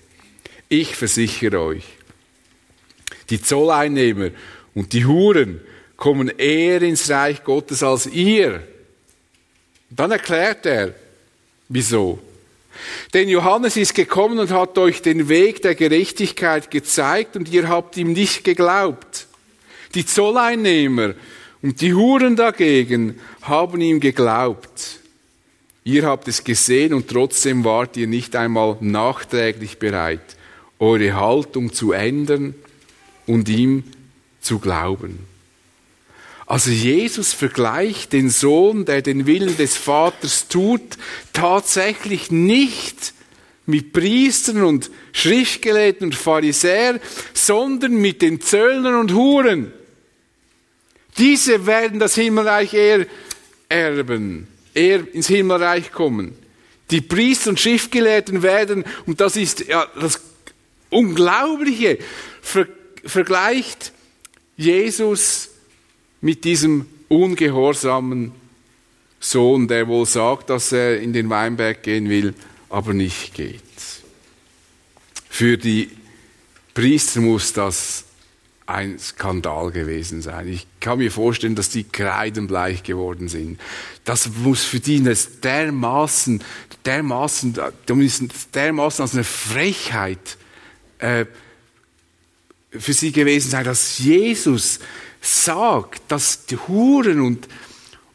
Ich 0.68 0.98
versichere 0.98 1.62
euch, 1.62 1.86
die 3.30 3.42
Zolleinnehmer 3.42 4.32
und 4.76 4.92
die 4.92 5.06
Huren 5.06 5.62
kommen 5.96 6.28
eher 6.28 6.82
ins 6.82 7.10
Reich 7.10 7.46
Gottes 7.46 7.84
als 7.84 8.06
ihr. 8.08 8.68
Dann 9.90 10.12
erklärt 10.12 10.66
er, 10.66 10.94
wieso. 11.70 12.20
Denn 13.14 13.30
Johannes 13.30 13.78
ist 13.78 13.96
gekommen 13.96 14.40
und 14.40 14.52
hat 14.52 14.78
euch 14.78 15.02
den 15.02 15.30
Weg 15.30 15.62
der 15.62 15.76
Gerechtigkeit 15.76 16.70
gezeigt 16.70 17.38
und 17.38 17.48
ihr 17.48 17.70
habt 17.70 17.96
ihm 17.96 18.12
nicht 18.12 18.44
geglaubt. 18.44 19.28
Die 19.96 20.06
Zolleinnehmer 20.06 21.14
und 21.62 21.82
die 21.82 21.94
Huren 21.94 22.36
dagegen 22.36 23.20
haben 23.42 23.82
ihm 23.82 24.00
geglaubt. 24.00 25.00
Ihr 25.84 26.06
habt 26.06 26.28
es 26.28 26.44
gesehen 26.44 26.94
und 26.94 27.10
trotzdem 27.10 27.64
wart 27.64 27.98
ihr 27.98 28.08
nicht 28.08 28.36
einmal 28.36 28.78
nachträglich 28.80 29.80
bereit, 29.80 30.38
eure 30.80 31.14
Haltung 31.14 31.74
zu 31.74 31.92
ändern 31.92 32.56
und 33.28 33.50
ihm 33.50 33.84
zu 34.42 34.60
glauben. 34.60 35.20
Also 36.46 36.72
Jesus 36.72 37.34
vergleicht 37.34 38.14
den 38.14 38.30
Sohn, 38.30 38.86
der 38.86 39.02
den 39.02 39.26
Willen 39.26 39.56
des 39.58 39.78
Vaters 39.78 40.48
tut, 40.48 40.98
tatsächlich 41.32 42.32
nicht 42.32 43.14
mit 43.66 43.94
Priestern 43.94 44.64
und 44.64 44.92
Schriftgelehrten 45.14 46.08
und 46.08 46.16
Pharisäern, 46.16 47.00
sondern 47.34 47.96
mit 47.96 48.22
den 48.22 48.42
Zöllnern 48.42 48.96
und 48.96 49.14
Huren. 49.14 49.72
Diese 51.18 51.66
werden 51.66 52.00
das 52.00 52.16
Himmelreich 52.16 52.74
eher 52.74 53.06
erben, 53.70 54.48
eher 54.74 55.04
ins 55.14 55.28
Himmelreich 55.28 55.92
kommen. 55.92 56.36
Die 56.92 57.02
Priester 57.02 57.52
und 57.52 57.60
Schriftgelehrten 57.60 58.44
werden, 58.44 58.84
und 59.06 59.22
das 59.22 59.36
ist 59.36 59.68
ja 59.68 59.88
das 60.00 60.20
Unglaubliche, 60.90 61.98
ver 62.42 62.68
vergleicht 63.06 63.92
Jesus 64.56 65.50
mit 66.22 66.46
diesem 66.46 66.86
ungehorsamen 67.10 68.32
Sohn, 69.20 69.68
der 69.68 69.88
wohl 69.88 70.06
sagt, 70.06 70.50
dass 70.50 70.72
er 70.72 71.00
in 71.00 71.12
den 71.12 71.30
Weinberg 71.30 71.84
gehen 71.84 72.10
will, 72.10 72.34
aber 72.70 72.94
nicht 72.94 73.34
geht. 73.34 73.62
Für 75.30 75.58
die 75.58 75.90
Priester 76.74 77.22
muss 77.22 77.54
das 77.54 78.06
ein 78.66 78.98
Skandal 78.98 79.72
gewesen 79.72 80.22
sein. 80.22 80.48
Ich 80.48 80.68
kann 80.80 81.00
mir 81.00 81.12
vorstellen, 81.12 81.56
dass 81.56 81.70
die 81.70 81.84
kreidenbleich 81.84 82.84
geworden 82.84 83.28
sind. 83.28 83.60
Das 84.06 84.30
muss 84.44 84.64
für 84.64 84.80
die 84.80 85.04
dermaßen, 85.44 86.42
dermaßen, 86.86 87.60
dermaßen 88.54 89.02
als 89.02 89.14
eine 89.14 89.24
Frechheit 89.24 90.38
äh, 91.00 91.26
für 92.72 92.94
sie 92.94 93.12
gewesen 93.12 93.52
sein, 93.52 93.66
dass 93.66 94.00
Jesus 94.00 94.80
sagt, 95.22 96.02
dass 96.08 96.46
die 96.46 96.58
Huren 96.58 97.22
und, 97.22 97.48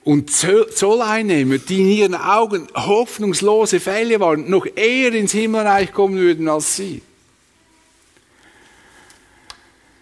und 0.02 0.31
Zolleinnehmer, 0.31 1.59
die 1.59 1.81
in 1.81 1.88
ihren 1.88 2.14
Augen 2.14 2.69
hoffnungslose 2.75 3.81
Fälle 3.81 4.21
waren, 4.21 4.50
noch 4.50 4.67
eher 4.67 5.12
ins 5.12 5.33
Himmelreich 5.33 5.93
kommen 5.93 6.17
würden 6.17 6.49
als 6.49 6.76
sie. 6.76 7.02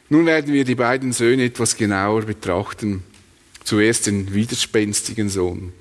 Nun 0.08 0.26
werden 0.26 0.52
wir 0.52 0.64
die 0.64 0.74
beiden 0.74 1.12
Söhne 1.12 1.44
etwas 1.44 1.76
genauer 1.76 2.22
betrachten. 2.22 3.02
Zuerst 3.64 4.06
den 4.06 4.32
widerspenstigen 4.32 5.28
Sohn. 5.28 5.72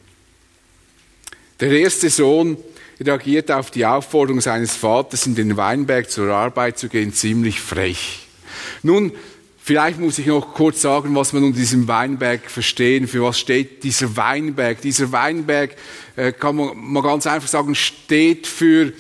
Der 1.60 1.72
erste 1.72 2.10
Sohn 2.10 2.58
reagiert 3.00 3.52
auf 3.52 3.70
die 3.72 3.86
Aufforderung 3.86 4.42
seines 4.42 4.76
Vaters, 4.76 5.28
in 5.28 5.36
den 5.36 5.58
Weinberg 5.58 6.10
zur 6.10 6.34
Arbeit 6.34 6.80
zu 6.80 6.90
gehen, 6.90 7.14
ziemlich 7.14 7.62
frech. 7.62 8.28
Nun, 8.82 9.12
vielleicht 9.62 10.00
muss 10.00 10.18
ich 10.18 10.26
noch 10.26 10.54
kurz 10.54 10.82
sagen, 10.82 11.14
was 11.16 11.32
man 11.34 11.44
unter 11.44 11.60
diesem 11.60 11.88
Weinberg 11.88 12.50
verstehen. 12.50 13.08
Für 13.08 13.24
was 13.24 13.40
steht 13.40 13.84
dieser 13.84 14.16
Weinberg? 14.18 14.82
Dieser 14.82 15.12
Weinberg, 15.12 15.76
äh, 16.16 16.32
kann 16.32 16.56
man 16.56 16.72
mal 16.76 17.04
ganz 17.04 17.28
einfach 17.28 17.48
sagen, 17.48 17.76
steht 17.76 18.48
für 18.48 18.94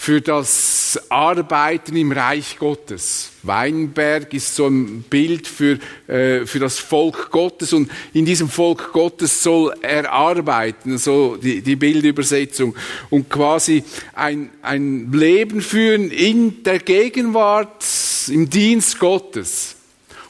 für 0.00 0.22
das 0.22 0.98
Arbeiten 1.10 1.94
im 1.94 2.10
Reich 2.10 2.56
Gottes. 2.58 3.32
Weinberg 3.42 4.32
ist 4.32 4.56
so 4.56 4.66
ein 4.66 5.02
Bild 5.02 5.46
für, 5.46 5.78
äh, 6.08 6.46
für 6.46 6.58
das 6.58 6.78
Volk 6.78 7.30
Gottes 7.30 7.74
und 7.74 7.90
in 8.14 8.24
diesem 8.24 8.48
Volk 8.48 8.94
Gottes 8.94 9.42
soll 9.42 9.74
er 9.82 10.10
arbeiten, 10.10 10.96
so 10.96 11.36
die, 11.36 11.60
die 11.60 11.76
Bildübersetzung, 11.76 12.74
und 13.10 13.28
quasi 13.28 13.84
ein, 14.14 14.48
ein 14.62 15.12
Leben 15.12 15.60
führen 15.60 16.10
in 16.10 16.62
der 16.62 16.78
Gegenwart, 16.78 17.84
im 18.28 18.48
Dienst 18.48 18.98
Gottes. 19.00 19.76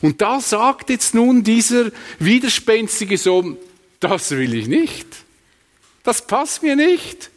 Und 0.01 0.21
da 0.21 0.41
sagt 0.41 0.91
jetzt 0.91 1.15
nun 1.15 1.45
dieser 1.45 1.93
widerspenstige 2.19 3.17
Sohn, 3.17 3.57
das 4.01 4.33
will 4.33 4.53
ich 4.53 4.67
nicht. 4.67 5.07
Das 6.03 6.27
passt 6.27 6.65
mir 6.65 6.75
nicht. 6.75 7.31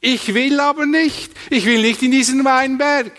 Ich 0.00 0.34
will 0.34 0.60
aber 0.60 0.86
nicht. 0.86 1.32
Ich 1.50 1.66
will 1.66 1.82
nicht 1.82 2.02
in 2.02 2.10
diesen 2.10 2.44
Weinberg. 2.44 3.12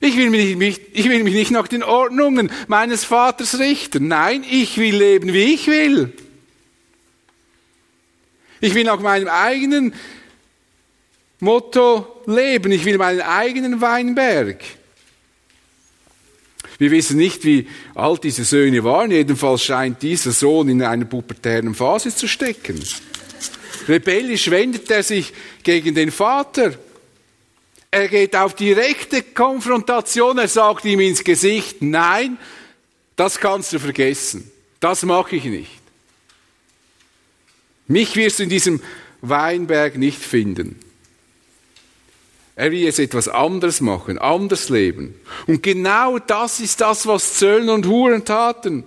Ich 0.00 0.16
will, 0.16 0.28
mich, 0.30 0.80
ich 0.92 1.08
will 1.08 1.24
mich 1.24 1.34
nicht 1.34 1.50
nach 1.50 1.66
den 1.66 1.82
Ordnungen 1.82 2.50
meines 2.68 3.04
Vaters 3.04 3.58
richten. 3.58 4.06
Nein, 4.06 4.44
ich 4.48 4.76
will 4.76 4.94
leben, 4.94 5.32
wie 5.32 5.54
ich 5.54 5.66
will. 5.66 6.12
Ich 8.60 8.74
will 8.74 8.84
nach 8.84 9.00
meinem 9.00 9.28
eigenen 9.28 9.94
Motto 11.40 12.22
leben. 12.26 12.70
Ich 12.72 12.84
will 12.84 12.98
meinen 12.98 13.22
eigenen 13.22 13.80
Weinberg. 13.80 14.60
Wir 16.78 16.90
wissen 16.90 17.16
nicht, 17.16 17.44
wie 17.44 17.68
alt 17.94 18.24
diese 18.24 18.44
Söhne 18.44 18.84
waren. 18.84 19.10
Jedenfalls 19.10 19.62
scheint 19.64 20.02
dieser 20.02 20.32
Sohn 20.32 20.68
in 20.68 20.82
einer 20.82 21.04
pubertären 21.04 21.74
Phase 21.74 22.14
zu 22.14 22.26
stecken. 22.26 22.82
Rebellisch 23.88 24.50
wendet 24.50 24.90
er 24.90 25.02
sich 25.02 25.32
gegen 25.62 25.94
den 25.94 26.10
Vater. 26.10 26.74
Er 27.90 28.08
geht 28.08 28.34
auf 28.34 28.54
direkte 28.54 29.22
Konfrontation. 29.22 30.38
Er 30.38 30.48
sagt 30.48 30.84
ihm 30.84 31.00
ins 31.00 31.22
Gesicht, 31.22 31.80
nein, 31.80 32.38
das 33.16 33.38
kannst 33.38 33.72
du 33.72 33.78
vergessen. 33.78 34.50
Das 34.80 35.02
mache 35.04 35.36
ich 35.36 35.44
nicht. 35.44 35.70
Mich 37.86 38.16
wirst 38.16 38.38
du 38.38 38.44
in 38.44 38.48
diesem 38.48 38.82
Weinberg 39.20 39.96
nicht 39.96 40.18
finden. 40.18 40.78
Er 42.56 42.70
will 42.70 42.80
jetzt 42.80 43.00
etwas 43.00 43.28
anderes 43.28 43.80
machen, 43.80 44.18
anders 44.18 44.68
leben. 44.68 45.14
Und 45.46 45.62
genau 45.62 46.18
das 46.18 46.60
ist 46.60 46.80
das, 46.80 47.06
was 47.06 47.34
Zöllner 47.34 47.74
und 47.74 47.86
Huren 47.86 48.24
taten. 48.24 48.84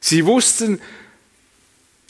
Sie 0.00 0.26
wussten, 0.26 0.80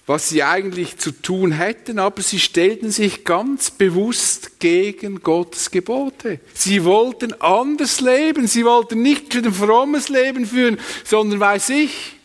was 0.09 0.31
sie 0.31 0.43
eigentlich 0.43 0.97
zu 0.97 1.13
tun 1.13 1.53
hätten, 1.53 1.99
aber 1.99 2.23
sie 2.23 2.41
stellten 2.41 2.91
sich 2.91 3.25
ganz 3.25 3.71
bewusst 3.71 4.59
gegen 4.59 5.23
Gottes 5.23 5.71
Gebote. 5.71 6.41
Sie 6.55 6.83
wollten 6.85 7.39
anders 7.43 8.01
leben, 8.01 8.47
sie 8.47 8.65
wollten 8.65 9.03
nicht 9.03 9.37
ein 9.37 9.53
frommes 9.53 10.09
Leben 10.09 10.47
führen, 10.47 10.81
sondern 11.05 11.41
weiß 11.41 11.69
ich, 11.69 12.17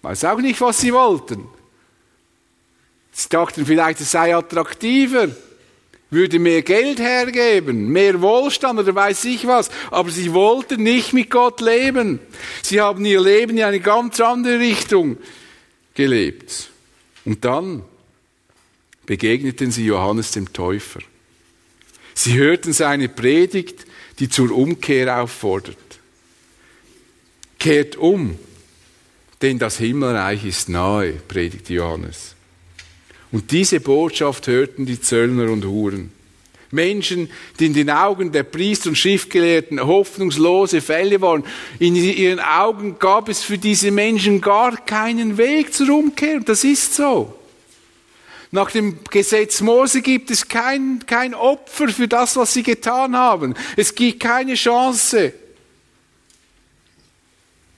weiß 0.00 0.24
auch 0.24 0.38
nicht, 0.38 0.62
was 0.62 0.80
sie 0.80 0.94
wollten. 0.94 1.46
Sie 3.12 3.28
dachten 3.28 3.66
vielleicht, 3.66 4.00
es 4.00 4.12
sei 4.12 4.34
attraktiver, 4.34 5.28
würde 6.08 6.38
mehr 6.38 6.62
Geld 6.62 7.00
hergeben, 7.00 7.88
mehr 7.88 8.22
Wohlstand 8.22 8.80
oder 8.80 8.94
weiß 8.94 9.26
ich 9.26 9.46
was, 9.46 9.68
aber 9.90 10.08
sie 10.08 10.32
wollten 10.32 10.82
nicht 10.82 11.12
mit 11.12 11.28
Gott 11.28 11.60
leben. 11.60 12.18
Sie 12.62 12.80
haben 12.80 13.04
ihr 13.04 13.20
Leben 13.20 13.58
in 13.58 13.64
eine 13.64 13.80
ganz 13.80 14.18
andere 14.20 14.58
Richtung 14.58 15.18
gelebt. 15.92 16.70
Und 17.24 17.44
dann 17.44 17.82
begegneten 19.06 19.70
sie 19.70 19.84
Johannes 19.84 20.32
dem 20.32 20.52
Täufer. 20.52 21.00
Sie 22.14 22.34
hörten 22.34 22.72
seine 22.72 23.08
Predigt, 23.08 23.86
die 24.18 24.28
zur 24.28 24.50
Umkehr 24.50 25.20
auffordert. 25.20 25.76
Kehrt 27.58 27.96
um, 27.96 28.38
denn 29.42 29.58
das 29.58 29.78
Himmelreich 29.78 30.44
ist 30.44 30.68
nahe, 30.68 31.12
predigte 31.12 31.74
Johannes. 31.74 32.34
Und 33.32 33.50
diese 33.52 33.80
Botschaft 33.80 34.46
hörten 34.46 34.86
die 34.86 35.00
Zöllner 35.00 35.50
und 35.50 35.64
Huren. 35.64 36.12
Menschen, 36.70 37.30
die 37.58 37.66
in 37.66 37.74
den 37.74 37.90
Augen 37.90 38.32
der 38.32 38.44
Priester 38.44 38.90
und 38.90 38.96
Schriftgelehrten 38.96 39.84
hoffnungslose 39.84 40.80
Fälle 40.80 41.20
waren. 41.20 41.44
In 41.78 41.96
ihren 41.96 42.40
Augen 42.40 42.98
gab 42.98 43.28
es 43.28 43.42
für 43.42 43.58
diese 43.58 43.90
Menschen 43.90 44.40
gar 44.40 44.76
keinen 44.84 45.36
Weg 45.36 45.74
zur 45.74 45.90
Umkehr. 45.90 46.36
Und 46.36 46.48
das 46.48 46.64
ist 46.64 46.94
so. 46.94 47.34
Nach 48.52 48.70
dem 48.70 48.98
Gesetz 49.10 49.60
Mose 49.60 50.02
gibt 50.02 50.30
es 50.30 50.48
kein, 50.48 51.04
kein 51.06 51.34
Opfer 51.34 51.88
für 51.88 52.08
das, 52.08 52.36
was 52.36 52.52
sie 52.52 52.64
getan 52.64 53.16
haben. 53.16 53.54
Es 53.76 53.94
gibt 53.94 54.20
keine 54.20 54.54
Chance. 54.54 55.32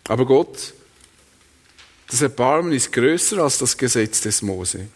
Aber 0.08 0.26
Gott, 0.26 0.72
das 2.08 2.22
Erbarmen 2.22 2.72
ist 2.72 2.92
größer 2.92 3.38
als 3.38 3.58
das 3.58 3.76
Gesetz 3.76 4.22
des 4.22 4.42
Mose. 4.42 4.88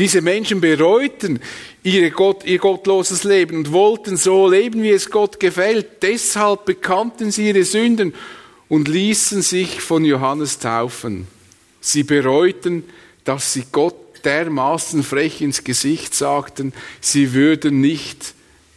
Diese 0.00 0.22
Menschen 0.22 0.62
bereuten 0.62 1.40
ihre 1.82 2.10
Gott, 2.10 2.46
ihr 2.46 2.56
gottloses 2.56 3.22
Leben 3.24 3.58
und 3.58 3.70
wollten 3.70 4.16
so 4.16 4.48
leben, 4.48 4.82
wie 4.82 4.92
es 4.92 5.10
Gott 5.10 5.38
gefällt. 5.38 6.02
Deshalb 6.02 6.64
bekannten 6.64 7.30
sie 7.30 7.48
ihre 7.48 7.64
Sünden 7.64 8.14
und 8.70 8.88
ließen 8.88 9.42
sich 9.42 9.82
von 9.82 10.06
Johannes 10.06 10.58
taufen. 10.58 11.26
Sie 11.82 12.02
bereuten, 12.02 12.84
dass 13.24 13.52
sie 13.52 13.64
Gott 13.70 14.24
dermaßen 14.24 15.02
frech 15.02 15.42
ins 15.42 15.64
Gesicht 15.64 16.14
sagten, 16.14 16.72
sie 17.02 17.34
würden 17.34 17.82
nicht 17.82 18.32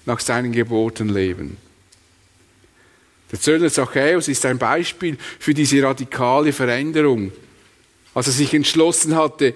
nach 0.05 0.19
seinen 0.19 0.51
Geboten 0.51 1.07
leben. 1.07 1.55
Der 3.31 3.39
Zöllner 3.39 3.71
Zachäus 3.71 4.27
ist 4.27 4.45
ein 4.45 4.57
Beispiel 4.57 5.17
für 5.39 5.53
diese 5.53 5.81
radikale 5.83 6.51
Veränderung. 6.51 7.31
Als 8.13 8.27
er 8.27 8.33
sich 8.33 8.53
entschlossen 8.53 9.15
hatte, 9.15 9.53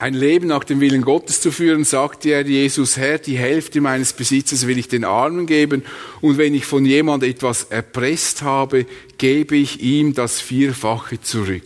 ein 0.00 0.14
Leben 0.14 0.46
nach 0.46 0.62
dem 0.62 0.80
Willen 0.80 1.02
Gottes 1.02 1.40
zu 1.40 1.50
führen, 1.50 1.82
sagte 1.82 2.30
er 2.30 2.46
Jesus, 2.46 2.96
Herr, 2.96 3.18
die 3.18 3.36
Hälfte 3.36 3.80
meines 3.80 4.12
Besitzes 4.12 4.68
will 4.68 4.78
ich 4.78 4.86
den 4.86 5.04
Armen 5.04 5.46
geben 5.46 5.82
und 6.20 6.38
wenn 6.38 6.54
ich 6.54 6.66
von 6.66 6.84
jemand 6.84 7.24
etwas 7.24 7.64
erpresst 7.64 8.42
habe, 8.42 8.86
gebe 9.18 9.56
ich 9.56 9.80
ihm 9.80 10.14
das 10.14 10.40
Vierfache 10.40 11.20
zurück. 11.20 11.64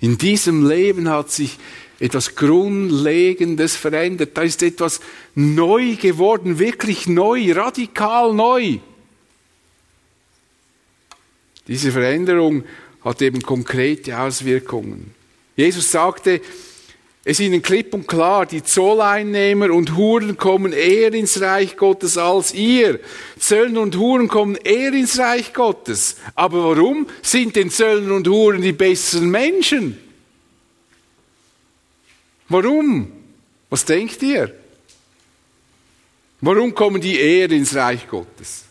In 0.00 0.16
diesem 0.16 0.66
Leben 0.66 1.10
hat 1.10 1.30
sich 1.30 1.58
etwas 2.00 2.34
Grundlegendes 2.34 3.76
verändert. 3.76 4.36
Da 4.36 4.42
ist 4.42 4.62
etwas 4.62 5.00
neu 5.34 5.96
geworden, 5.96 6.58
wirklich 6.58 7.06
neu, 7.06 7.52
radikal 7.52 8.32
neu. 8.34 8.78
Diese 11.68 11.92
Veränderung 11.92 12.64
hat 13.02 13.22
eben 13.22 13.42
konkrete 13.42 14.18
Auswirkungen. 14.18 15.13
Jesus 15.56 15.90
sagte 15.90 16.40
es 17.26 17.40
ihnen 17.40 17.62
klipp 17.62 17.94
und 17.94 18.06
klar, 18.06 18.44
die 18.44 18.62
Zolleinnehmer 18.62 19.70
und 19.70 19.96
Huren 19.96 20.36
kommen 20.36 20.74
eher 20.74 21.14
ins 21.14 21.40
Reich 21.40 21.76
Gottes 21.76 22.18
als 22.18 22.52
ihr. 22.52 23.00
Zöllner 23.38 23.80
und 23.80 23.96
Huren 23.96 24.28
kommen 24.28 24.56
eher 24.56 24.92
ins 24.92 25.18
Reich 25.18 25.54
Gottes. 25.54 26.16
Aber 26.34 26.62
warum 26.64 27.06
sind 27.22 27.56
denn 27.56 27.70
Zöllner 27.70 28.14
und 28.14 28.28
Huren 28.28 28.60
die 28.60 28.72
besseren 28.72 29.30
Menschen? 29.30 29.98
Warum? 32.50 33.10
Was 33.70 33.86
denkt 33.86 34.22
ihr? 34.22 34.54
Warum 36.42 36.74
kommen 36.74 37.00
die 37.00 37.18
eher 37.18 37.50
ins 37.50 37.74
Reich 37.74 38.06
Gottes? 38.06 38.64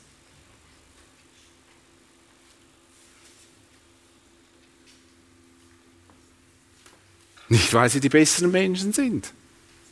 Nicht, 7.53 7.71
weil 7.75 7.87
sie 7.87 7.99
die 7.99 8.09
besseren 8.09 8.49
Menschen 8.49 8.93
sind. 8.93 9.31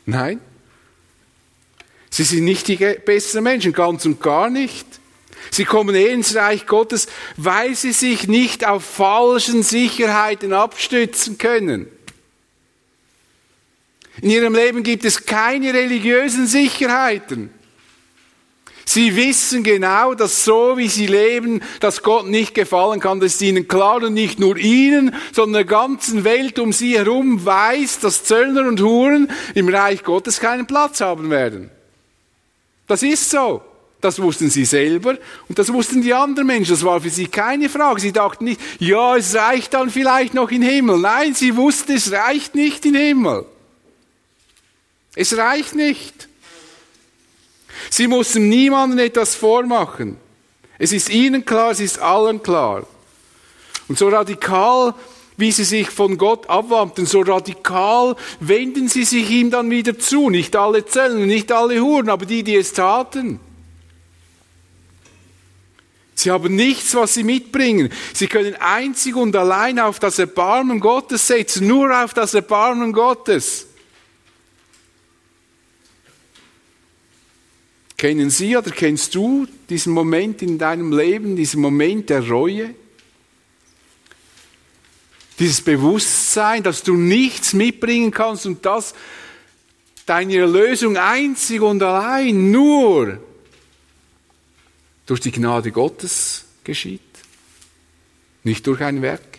Nein. 0.08 0.42
Sie 2.10 2.24
sind 2.24 2.44
nicht 2.44 2.68
die 2.68 2.76
besseren 2.76 3.44
Menschen, 3.44 3.72
ganz 3.72 4.04
und 4.04 4.20
gar 4.20 4.50
nicht. 4.50 4.88
Sie 5.52 5.64
kommen 5.64 5.94
eher 5.94 6.12
ins 6.12 6.34
Reich 6.34 6.66
Gottes, 6.66 7.06
weil 7.38 7.76
sie 7.76 7.92
sich 7.92 8.28
nicht 8.28 8.66
auf 8.66 8.84
falschen 8.84 9.62
Sicherheiten 9.62 10.54
abstützen 10.54 11.38
können. 11.38 11.86
In 14.24 14.32
ihrem 14.32 14.56
Leben 14.56 14.82
gibt 14.82 15.06
es 15.06 15.28
keine 15.28 15.72
religiösen 15.72 16.48
Sicherheiten. 16.48 17.52
Sie 18.86 19.16
wissen 19.16 19.64
genau, 19.64 20.14
dass 20.14 20.44
so 20.44 20.78
wie 20.78 20.88
sie 20.88 21.08
leben, 21.08 21.62
dass 21.80 22.04
Gott 22.04 22.28
nicht 22.28 22.54
gefallen 22.54 23.00
kann. 23.00 23.20
Das 23.20 23.36
ist 23.36 23.42
ihnen 23.42 23.68
klar 23.68 24.04
und 24.04 24.14
nicht 24.14 24.40
nur 24.40 24.58
ihnen, 24.58 25.16
sondern 25.32 25.54
der 25.54 25.66
ganzen 25.66 26.24
Welt 26.24 26.60
um 26.60 26.74
sie 26.74 26.98
herum 26.98 27.46
weiß, 27.46 28.00
dass 28.00 28.24
Zöllner 28.24 28.68
und 28.68 28.82
Huren 28.82 29.32
im 29.54 29.70
Reich 29.70 30.04
Gottes 30.04 30.40
keinen 30.40 30.68
Platz 30.68 31.02
haben 31.02 31.30
werden. 31.30 31.70
Das 32.88 33.04
ist 33.04 33.30
so. 33.30 33.62
Das 34.02 34.20
wussten 34.20 34.50
sie 34.50 34.66
selber 34.66 35.16
und 35.48 35.60
das 35.60 35.72
wussten 35.72 36.02
die 36.02 36.14
anderen 36.14 36.48
Menschen. 36.48 36.72
Das 36.72 36.84
war 36.84 37.00
für 37.00 37.12
sie 37.12 37.28
keine 37.28 37.70
Frage. 37.70 38.02
Sie 38.02 38.12
dachten 38.12 38.46
nicht, 38.46 38.60
ja, 38.80 39.16
es 39.16 39.36
reicht 39.36 39.76
dann 39.76 39.92
vielleicht 39.92 40.34
noch 40.34 40.50
in 40.50 40.64
Himmel. 40.64 40.98
Nein, 40.98 41.36
sie 41.36 41.56
wussten, 41.56 41.92
es 41.92 42.12
reicht 42.12 42.56
nicht 42.56 42.84
in 42.88 42.96
Himmel. 42.96 43.46
Es 45.14 45.38
reicht 45.38 45.76
nicht. 45.76 46.30
Sie 47.92 48.08
mussten 48.08 48.48
niemandem 48.48 49.00
etwas 49.00 49.36
vormachen. 49.36 50.16
Es 50.80 50.94
ist 50.94 51.10
ihnen 51.10 51.44
klar, 51.44 51.72
es 51.72 51.82
ist 51.82 52.00
allen 52.00 52.42
klar. 52.42 52.88
Und 53.90 53.98
so 53.98 54.08
radikal, 54.08 54.96
wie 55.36 55.52
sie 55.52 55.66
sich 55.66 55.90
von 55.90 56.18
Gott 56.18 56.50
abwandten, 56.50 57.06
so 57.06 57.20
radikal 57.20 58.16
wenden 58.40 58.88
sie 58.88 59.04
sich 59.04 59.30
ihm 59.30 59.52
dann 59.52 59.70
wieder 59.70 60.00
zu. 60.00 60.30
Nicht 60.30 60.56
alle 60.56 60.86
Zellen, 60.86 61.28
nicht 61.28 61.52
alle 61.52 61.82
Huren, 61.82 62.10
aber 62.10 62.26
die, 62.26 62.44
die 62.44 62.56
es 62.56 62.72
taten. 62.72 63.42
Sie 66.16 66.32
haben 66.32 66.56
nichts, 66.56 66.96
was 66.96 67.16
sie 67.16 67.24
mitbringen. 67.24 67.90
Sie 68.14 68.28
können 68.28 68.56
einzig 68.56 69.18
und 69.18 69.36
allein 69.36 69.80
auf 69.80 70.00
das 70.00 70.18
Erbarmen 70.18 70.80
Gottes 70.80 71.28
setzen, 71.28 71.68
nur 71.68 72.04
auf 72.04 72.14
das 72.14 72.34
Erbarmen 72.34 72.94
Gottes. 72.94 73.68
Kennen 78.02 78.32
Sie 78.32 78.58
oder 78.58 78.72
kennst 78.72 79.14
du 79.14 79.46
diesen 79.70 79.94
Moment 79.94 80.42
in 80.42 80.58
deinem 80.58 80.92
Leben, 80.92 81.36
diesen 81.36 81.62
Moment 81.62 82.10
der 82.10 82.28
Reue? 82.28 82.74
Dieses 85.38 85.62
Bewusstsein, 85.62 86.64
dass 86.64 86.82
du 86.82 86.96
nichts 86.96 87.54
mitbringen 87.54 88.10
kannst 88.10 88.48
und 88.48 88.66
dass 88.66 88.96
deine 90.08 90.36
Erlösung 90.36 90.98
einzig 90.98 91.62
und 91.62 91.84
allein 91.84 92.50
nur 92.50 93.20
durch 95.06 95.20
die 95.20 95.32
Gnade 95.32 95.72
Gottes 95.72 96.46
geschieht, 96.64 97.02
nicht 98.44 98.66
durch 98.66 98.82
ein 98.82 99.04
Werk. 99.04 99.31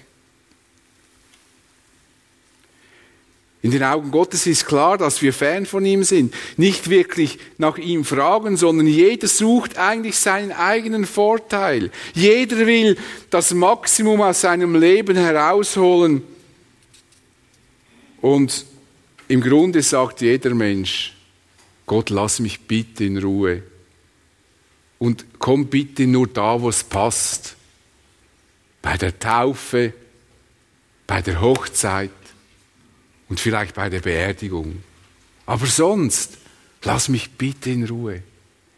In 3.62 3.70
den 3.70 3.84
Augen 3.84 4.10
Gottes 4.10 4.46
ist 4.48 4.66
klar, 4.66 4.98
dass 4.98 5.22
wir 5.22 5.32
fern 5.32 5.66
von 5.66 5.86
ihm 5.86 6.02
sind, 6.02 6.34
nicht 6.56 6.90
wirklich 6.90 7.38
nach 7.58 7.78
ihm 7.78 8.04
fragen, 8.04 8.56
sondern 8.56 8.88
jeder 8.88 9.28
sucht 9.28 9.78
eigentlich 9.78 10.16
seinen 10.16 10.50
eigenen 10.50 11.06
Vorteil. 11.06 11.92
Jeder 12.12 12.66
will 12.66 12.98
das 13.30 13.54
Maximum 13.54 14.20
aus 14.20 14.40
seinem 14.40 14.74
Leben 14.74 15.16
herausholen. 15.16 16.24
Und 18.20 18.66
im 19.28 19.40
Grunde 19.40 19.80
sagt 19.82 20.22
jeder 20.22 20.54
Mensch, 20.54 21.14
Gott, 21.86 22.10
lass 22.10 22.40
mich 22.40 22.60
bitte 22.62 23.04
in 23.04 23.18
Ruhe 23.18 23.62
und 24.98 25.24
komm 25.38 25.66
bitte 25.66 26.08
nur 26.08 26.26
da, 26.26 26.60
wo 26.60 26.68
es 26.68 26.82
passt. 26.82 27.56
Bei 28.80 28.96
der 28.96 29.18
Taufe, 29.20 29.92
bei 31.06 31.22
der 31.22 31.40
Hochzeit 31.40 32.10
und 33.32 33.40
vielleicht 33.40 33.76
bei 33.76 33.88
der 33.88 34.00
Beerdigung. 34.00 34.82
Aber 35.46 35.64
sonst, 35.64 36.36
lass 36.82 37.08
mich 37.08 37.30
bitte 37.30 37.70
in 37.70 37.86
Ruhe. 37.86 38.22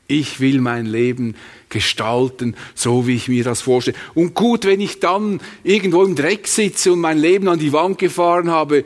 Ich 0.06 0.38
will 0.38 0.60
mein 0.60 0.86
Leben 0.86 1.34
gestalten, 1.70 2.54
so 2.76 3.08
wie 3.08 3.16
ich 3.16 3.26
mir 3.26 3.42
das 3.42 3.62
vorstelle. 3.62 3.96
Und 4.14 4.34
gut, 4.34 4.64
wenn 4.64 4.80
ich 4.80 5.00
dann 5.00 5.40
irgendwo 5.64 6.04
im 6.04 6.14
Dreck 6.14 6.46
sitze 6.46 6.92
und 6.92 7.00
mein 7.00 7.18
Leben 7.18 7.48
an 7.48 7.58
die 7.58 7.72
Wand 7.72 7.98
gefahren 7.98 8.48
habe, 8.48 8.84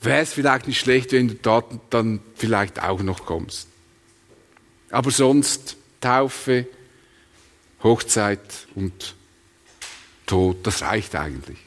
wäre 0.00 0.22
es 0.22 0.32
vielleicht 0.32 0.66
nicht 0.66 0.80
schlecht, 0.80 1.12
wenn 1.12 1.28
du 1.28 1.34
da 1.34 1.62
dann 1.90 2.20
vielleicht 2.36 2.82
auch 2.82 3.02
noch 3.02 3.26
kommst. 3.26 3.68
Aber 4.90 5.10
sonst 5.10 5.76
Taufe, 6.00 6.66
Hochzeit 7.82 8.66
und 8.74 9.14
Tod, 10.24 10.66
das 10.66 10.80
reicht 10.80 11.14
eigentlich. 11.16 11.58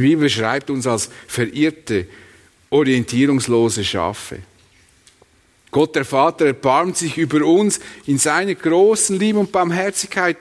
Die 0.00 0.06
Bibel 0.06 0.24
beschreibt 0.24 0.70
uns 0.70 0.86
als 0.86 1.10
verirrte, 1.26 2.06
orientierungslose 2.70 3.84
Schafe. 3.84 4.38
Gott 5.70 5.94
der 5.94 6.06
Vater 6.06 6.46
erbarmt 6.46 6.96
sich 6.96 7.18
über 7.18 7.44
uns 7.44 7.80
in 8.06 8.16
seiner 8.16 8.54
großen 8.54 9.18
Liebe 9.18 9.38
und 9.38 9.52
Barmherzigkeit 9.52 10.38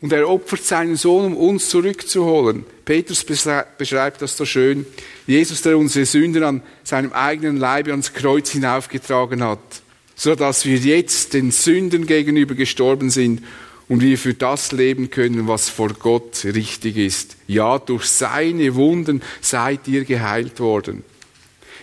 und 0.00 0.14
er 0.14 0.26
opfert 0.26 0.64
seinen 0.64 0.96
Sohn, 0.96 1.26
um 1.26 1.36
uns 1.36 1.68
zurückzuholen. 1.68 2.64
Petrus 2.86 3.22
beschreibt 3.22 4.22
das 4.22 4.34
so 4.34 4.46
schön. 4.46 4.86
Jesus, 5.26 5.60
der 5.60 5.76
unsere 5.76 6.06
Sünden 6.06 6.42
an 6.42 6.62
seinem 6.84 7.12
eigenen 7.12 7.58
Leibe 7.58 7.90
ans 7.90 8.14
Kreuz 8.14 8.50
hinaufgetragen 8.50 9.44
hat, 9.44 9.82
so 10.16 10.34
dass 10.34 10.64
wir 10.64 10.78
jetzt 10.78 11.34
den 11.34 11.50
Sünden 11.50 12.06
gegenüber 12.06 12.54
gestorben 12.54 13.10
sind 13.10 13.42
und 13.88 14.00
wir 14.00 14.18
für 14.18 14.34
das 14.34 14.72
leben 14.72 15.10
können, 15.10 15.46
was 15.46 15.68
vor 15.68 15.90
Gott 15.90 16.44
richtig 16.44 16.96
ist. 16.96 17.36
Ja, 17.46 17.78
durch 17.78 18.06
seine 18.06 18.74
Wunden 18.74 19.22
seid 19.40 19.86
ihr 19.88 20.04
geheilt 20.04 20.60
worden. 20.60 21.04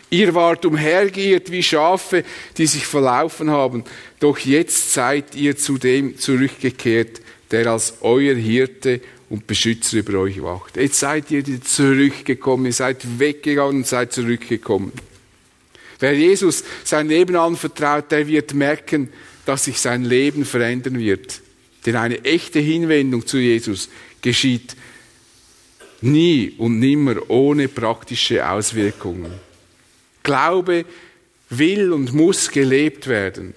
Ihr 0.09 0.35
wart 0.35 0.65
umhergeirrt 0.65 1.51
wie 1.51 1.63
Schafe, 1.63 2.25
die 2.57 2.65
sich 2.65 2.85
verlaufen 2.85 3.49
haben, 3.49 3.85
doch 4.19 4.37
jetzt 4.39 4.91
seid 4.91 5.35
ihr 5.35 5.55
zu 5.55 5.77
dem 5.77 6.17
zurückgekehrt, 6.17 7.21
der 7.51 7.67
als 7.67 7.95
euer 8.01 8.35
Hirte 8.35 8.99
und 9.29 9.47
Beschützer 9.47 9.99
über 9.99 10.19
euch 10.19 10.43
wacht. 10.43 10.75
Jetzt 10.75 10.99
seid 10.99 11.31
ihr 11.31 11.61
zurückgekommen, 11.61 12.65
ihr 12.65 12.73
seid 12.73 13.19
weggegangen 13.19 13.77
und 13.77 13.87
seid 13.87 14.11
zurückgekommen. 14.11 14.91
Wer 15.99 16.13
Jesus 16.17 16.65
sein 16.83 17.07
Leben 17.07 17.37
anvertraut, 17.37 18.11
der 18.11 18.27
wird 18.27 18.53
merken, 18.53 19.09
dass 19.45 19.65
sich 19.65 19.79
sein 19.79 20.03
Leben 20.03 20.43
verändern 20.43 20.99
wird. 20.99 21.41
Denn 21.85 21.95
eine 21.95 22.23
echte 22.23 22.59
Hinwendung 22.59 23.25
zu 23.25 23.37
Jesus 23.37 23.89
geschieht 24.21 24.75
nie 26.01 26.53
und 26.57 26.79
nimmer 26.79 27.29
ohne 27.29 27.67
praktische 27.67 28.47
Auswirkungen. 28.47 29.31
Glaube 30.23 30.85
will 31.49 31.91
und 31.91 32.13
muss 32.13 32.49
gelebt 32.49 33.07
werden. 33.07 33.53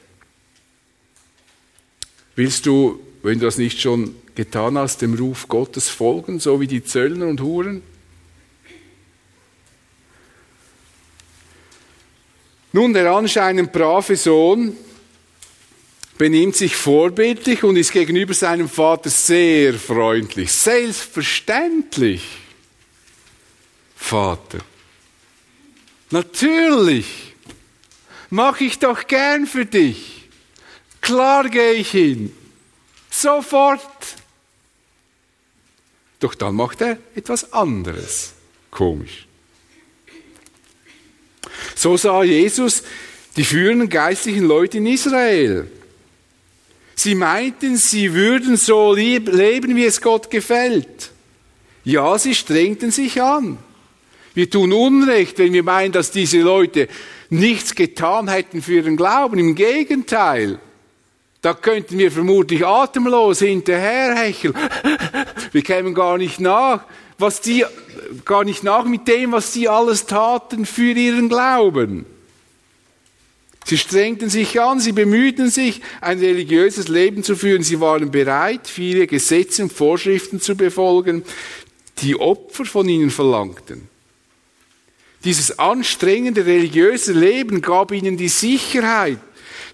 Willst 2.34 2.66
du 2.66 3.00
wenn 3.24 3.38
du 3.38 3.46
das 3.46 3.56
nicht 3.56 3.80
schon 3.80 4.14
getan 4.34 4.76
hast, 4.76 5.00
dem 5.00 5.14
Ruf 5.14 5.48
Gottes 5.48 5.88
folgen, 5.88 6.40
so 6.40 6.60
wie 6.60 6.66
die 6.66 6.84
Zöllner 6.84 7.26
und 7.26 7.40
Huren? 7.40 7.82
Nun, 12.72 12.92
der 12.92 13.10
anscheinend 13.10 13.72
brave 13.72 14.16
Sohn 14.16 14.76
benimmt 16.18 16.57
sich 16.57 16.77
vorbildlich 16.77 17.64
und 17.64 17.77
ist 17.77 17.92
gegenüber 17.92 18.35
seinem 18.35 18.68
Vater 18.68 19.11
sehr 19.11 19.74
freundlich. 19.74 20.53
Selbstverständlich. 20.53 22.22
Vater. 23.96 24.59
Natürlich. 26.11 27.35
Mache 28.31 28.64
ich 28.64 28.79
doch 28.79 29.07
gern 29.07 29.46
für 29.46 29.66
dich. 29.66 30.29
Klar 31.00 31.48
gehe 31.48 31.74
ich 31.74 31.90
hin. 31.90 32.33
Sofort. 33.11 33.81
Doch 36.20 36.35
dann 36.35 36.55
macht 36.55 36.81
er 36.81 36.98
etwas 37.14 37.53
anderes. 37.53 38.33
Komisch. 38.70 39.27
So 41.74 41.96
sah 41.96 42.22
Jesus 42.22 42.83
die 43.37 43.44
führenden 43.44 43.88
geistlichen 43.88 44.44
Leute 44.44 44.79
in 44.79 44.87
Israel. 44.87 45.70
Sie 46.96 47.14
meinten, 47.14 47.76
sie 47.76 48.14
würden 48.14 48.57
so 48.57 48.94
leben, 48.94 49.76
wie 49.76 49.85
es 49.85 50.00
Gott 50.00 50.30
gefällt. 50.30 51.11
Ja, 51.85 52.18
sie 52.18 52.35
strengten 52.35 52.90
sich 52.90 53.20
an. 53.20 53.59
Wir 54.35 54.50
tun 54.50 54.72
Unrecht, 54.72 55.38
wenn 55.38 55.52
wir 55.52 55.62
meinen, 55.62 55.92
dass 55.92 56.11
diese 56.11 56.40
Leute 56.40 56.88
nichts 57.30 57.74
getan 57.74 58.28
hätten 58.28 58.62
für 58.62 58.74
ihren 58.74 58.96
Glauben. 58.96 59.38
Im 59.38 59.54
Gegenteil. 59.54 60.59
Da 61.40 61.52
könnten 61.52 61.98
wir 61.98 62.11
vermutlich 62.11 62.66
atemlos 62.66 63.40
hinterherhecheln. 63.40 64.54
Wir 65.52 65.62
kämen 65.62 65.92
gar 65.92 66.16
nicht 66.16 66.40
nach, 66.40 66.85
was 67.18 67.42
die, 67.42 67.64
gar 68.24 68.44
nicht 68.44 68.64
nach 68.64 68.85
mit 68.87 69.07
dem, 69.07 69.33
was 69.33 69.52
sie 69.52 69.68
alles 69.68 70.07
taten 70.07 70.64
für 70.64 70.92
ihren 70.92 71.28
Glauben. 71.28 72.07
Sie 73.64 73.79
strengten 73.79 74.29
sich 74.29 74.61
an, 74.61 74.79
sie 74.79 74.92
bemühten 74.92 75.48
sich, 75.48 75.81
ein 76.00 76.18
religiöses 76.18 76.88
Leben 76.88 77.22
zu 77.22 77.35
führen. 77.35 77.62
Sie 77.62 77.81
waren 77.81 78.11
bereit, 78.11 78.68
viele 78.68 79.07
Gesetze 79.07 79.62
und 79.62 79.72
Vorschriften 79.72 80.40
zu 80.40 80.55
befolgen, 80.55 81.24
die 81.98 82.16
Opfer 82.16 82.66
von 82.66 82.88
ihnen 82.88 83.11
verlangten. 83.11 83.88
Dieses 85.24 85.59
anstrengende 85.59 86.44
religiöse 86.44 87.12
Leben 87.12 87.62
gab 87.62 87.92
ihnen 87.92 88.18
die 88.18 88.29
Sicherheit. 88.29 89.18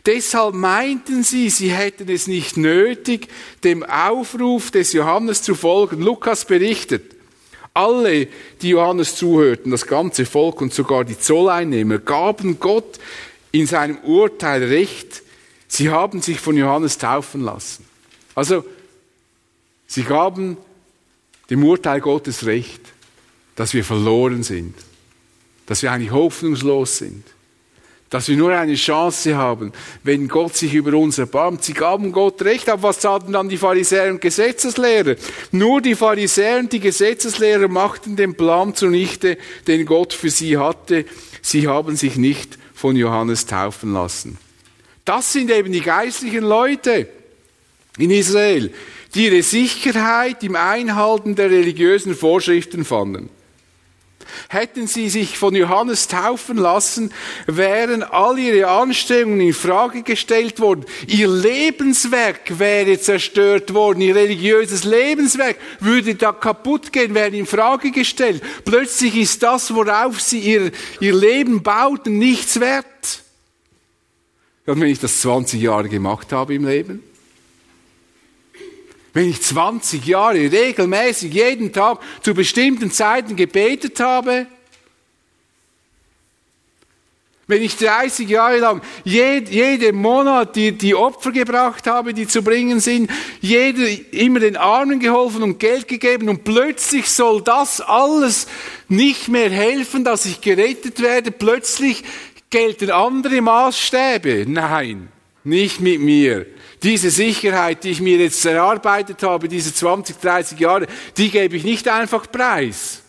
Deshalb 0.06 0.54
meinten 0.54 1.24
sie, 1.24 1.50
sie 1.50 1.72
hätten 1.72 2.08
es 2.08 2.28
nicht 2.28 2.56
nötig, 2.56 3.28
dem 3.64 3.82
Aufruf 3.82 4.70
des 4.70 4.92
Johannes 4.92 5.42
zu 5.42 5.56
folgen. 5.56 6.00
Lukas 6.00 6.44
berichtet, 6.44 7.16
alle, 7.74 8.28
die 8.62 8.70
Johannes 8.70 9.16
zuhörten, 9.16 9.72
das 9.72 9.86
ganze 9.86 10.24
Volk 10.24 10.60
und 10.60 10.72
sogar 10.72 11.04
die 11.04 11.18
Zolleinnehmer, 11.18 11.98
gaben 11.98 12.58
Gott 12.60 12.98
in 13.52 13.66
seinem 13.66 13.98
Urteil 13.98 14.64
recht. 14.64 15.22
Sie 15.68 15.90
haben 15.90 16.22
sich 16.22 16.40
von 16.40 16.56
Johannes 16.56 16.98
taufen 16.98 17.42
lassen. 17.42 17.84
Also, 18.34 18.64
sie 19.86 20.02
gaben 20.02 20.56
dem 21.48 21.64
Urteil 21.64 22.00
Gottes 22.00 22.46
recht, 22.46 22.80
dass 23.56 23.74
wir 23.74 23.84
verloren 23.84 24.42
sind, 24.42 24.74
dass 25.66 25.82
wir 25.82 25.92
eigentlich 25.92 26.12
hoffnungslos 26.12 26.98
sind, 26.98 27.24
dass 28.08 28.28
wir 28.28 28.36
nur 28.36 28.52
eine 28.52 28.74
Chance 28.74 29.36
haben, 29.36 29.72
wenn 30.02 30.26
Gott 30.28 30.56
sich 30.56 30.74
über 30.74 30.96
uns 30.96 31.18
erbarmt. 31.18 31.62
Sie 31.62 31.74
gaben 31.74 32.10
Gott 32.10 32.42
recht, 32.42 32.68
aber 32.68 32.84
was 32.84 33.02
sagten 33.02 33.32
dann 33.32 33.48
die 33.48 33.56
Pharisäer 33.56 34.10
und 34.10 34.20
Gesetzeslehrer? 34.20 35.14
Nur 35.52 35.80
die 35.80 35.94
Pharisäer 35.94 36.58
und 36.58 36.72
die 36.72 36.80
Gesetzeslehrer 36.80 37.68
machten 37.68 38.16
den 38.16 38.34
Plan 38.34 38.74
zunichte, 38.74 39.38
den 39.66 39.86
Gott 39.86 40.12
für 40.12 40.30
sie 40.30 40.56
hatte. 40.56 41.04
Sie 41.42 41.68
haben 41.68 41.96
sich 41.96 42.16
nicht 42.16 42.58
von 42.80 42.96
Johannes 42.96 43.44
taufen 43.44 43.92
lassen. 43.92 44.38
Das 45.04 45.34
sind 45.34 45.50
eben 45.50 45.70
die 45.70 45.82
geistlichen 45.82 46.44
Leute 46.44 47.08
in 47.98 48.10
Israel, 48.10 48.72
die 49.14 49.26
ihre 49.26 49.42
Sicherheit 49.42 50.42
im 50.42 50.56
Einhalten 50.56 51.34
der 51.34 51.50
religiösen 51.50 52.14
Vorschriften 52.14 52.86
fanden. 52.86 53.28
Hätten 54.48 54.86
sie 54.86 55.08
sich 55.08 55.38
von 55.38 55.54
Johannes 55.54 56.08
taufen 56.08 56.56
lassen, 56.56 57.12
wären 57.46 58.02
all 58.02 58.38
ihre 58.38 58.68
Anstrengungen 58.68 59.40
in 59.40 59.54
Frage 59.54 60.02
gestellt 60.02 60.60
worden. 60.60 60.84
Ihr 61.06 61.28
Lebenswerk 61.28 62.58
wäre 62.58 62.98
zerstört 62.98 63.74
worden. 63.74 64.00
Ihr 64.00 64.14
religiöses 64.14 64.84
Lebenswerk 64.84 65.56
würde 65.80 66.14
da 66.14 66.32
kaputt 66.32 66.92
gehen, 66.92 67.14
wäre 67.14 67.36
in 67.36 67.46
Frage 67.46 67.90
gestellt. 67.90 68.42
Plötzlich 68.64 69.16
ist 69.16 69.42
das, 69.42 69.74
worauf 69.74 70.20
sie 70.20 70.40
ihr, 70.40 70.72
ihr 71.00 71.14
Leben 71.14 71.62
bauten, 71.62 72.18
nichts 72.18 72.60
wert. 72.60 72.86
Und 74.66 74.80
wenn 74.80 74.88
ich 74.88 75.00
das 75.00 75.20
20 75.22 75.60
Jahre 75.60 75.88
gemacht 75.88 76.32
habe 76.32 76.54
im 76.54 76.64
Leben, 76.64 77.02
wenn 79.12 79.28
ich 79.28 79.42
20 79.42 80.06
Jahre 80.06 80.52
regelmäßig 80.52 81.32
jeden 81.32 81.72
Tag 81.72 81.98
zu 82.22 82.34
bestimmten 82.34 82.90
Zeiten 82.90 83.36
gebetet 83.36 83.98
habe, 84.00 84.46
wenn 87.50 87.62
ich 87.62 87.76
30 87.76 88.28
Jahre 88.28 88.58
lang 88.58 88.80
jed, 89.02 89.48
jeden 89.48 89.96
Monat 89.96 90.54
die, 90.54 90.70
die 90.70 90.94
Opfer 90.94 91.32
gebracht 91.32 91.88
habe, 91.88 92.14
die 92.14 92.28
zu 92.28 92.42
bringen 92.42 92.78
sind, 92.78 93.10
jede, 93.40 93.90
immer 94.12 94.38
den 94.38 94.56
Armen 94.56 95.00
geholfen 95.00 95.42
und 95.42 95.58
Geld 95.58 95.88
gegeben 95.88 96.28
und 96.28 96.44
plötzlich 96.44 97.10
soll 97.10 97.42
das 97.42 97.80
alles 97.80 98.46
nicht 98.88 99.26
mehr 99.26 99.50
helfen, 99.50 100.04
dass 100.04 100.26
ich 100.26 100.40
gerettet 100.40 101.02
werde, 101.02 101.32
plötzlich 101.32 102.04
gelten 102.50 102.90
andere 102.90 103.40
Maßstäbe. 103.40 104.44
Nein, 104.48 105.08
nicht 105.42 105.80
mit 105.80 106.00
mir. 106.00 106.46
Diese 106.82 107.10
Sicherheit, 107.10 107.84
die 107.84 107.90
ich 107.90 108.00
mir 108.00 108.18
jetzt 108.18 108.44
erarbeitet 108.44 109.22
habe, 109.22 109.48
diese 109.48 109.74
20, 109.74 110.16
30 110.18 110.58
Jahre, 110.58 110.86
die 111.16 111.30
gebe 111.30 111.56
ich 111.56 111.64
nicht 111.64 111.86
einfach 111.88 112.30
preis. 112.30 113.02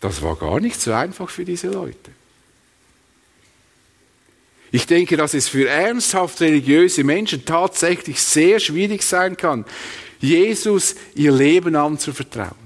Das 0.00 0.20
war 0.22 0.36
gar 0.36 0.60
nicht 0.60 0.80
so 0.80 0.92
einfach 0.92 1.30
für 1.30 1.44
diese 1.44 1.68
Leute. 1.68 2.10
Ich 4.70 4.86
denke, 4.86 5.16
dass 5.16 5.34
es 5.34 5.48
für 5.48 5.68
ernsthaft 5.68 6.40
religiöse 6.40 7.04
Menschen 7.04 7.44
tatsächlich 7.44 8.20
sehr 8.20 8.58
schwierig 8.58 9.04
sein 9.04 9.36
kann, 9.36 9.64
Jesus 10.18 10.96
ihr 11.14 11.30
Leben 11.30 11.76
anzuvertrauen. 11.76 12.63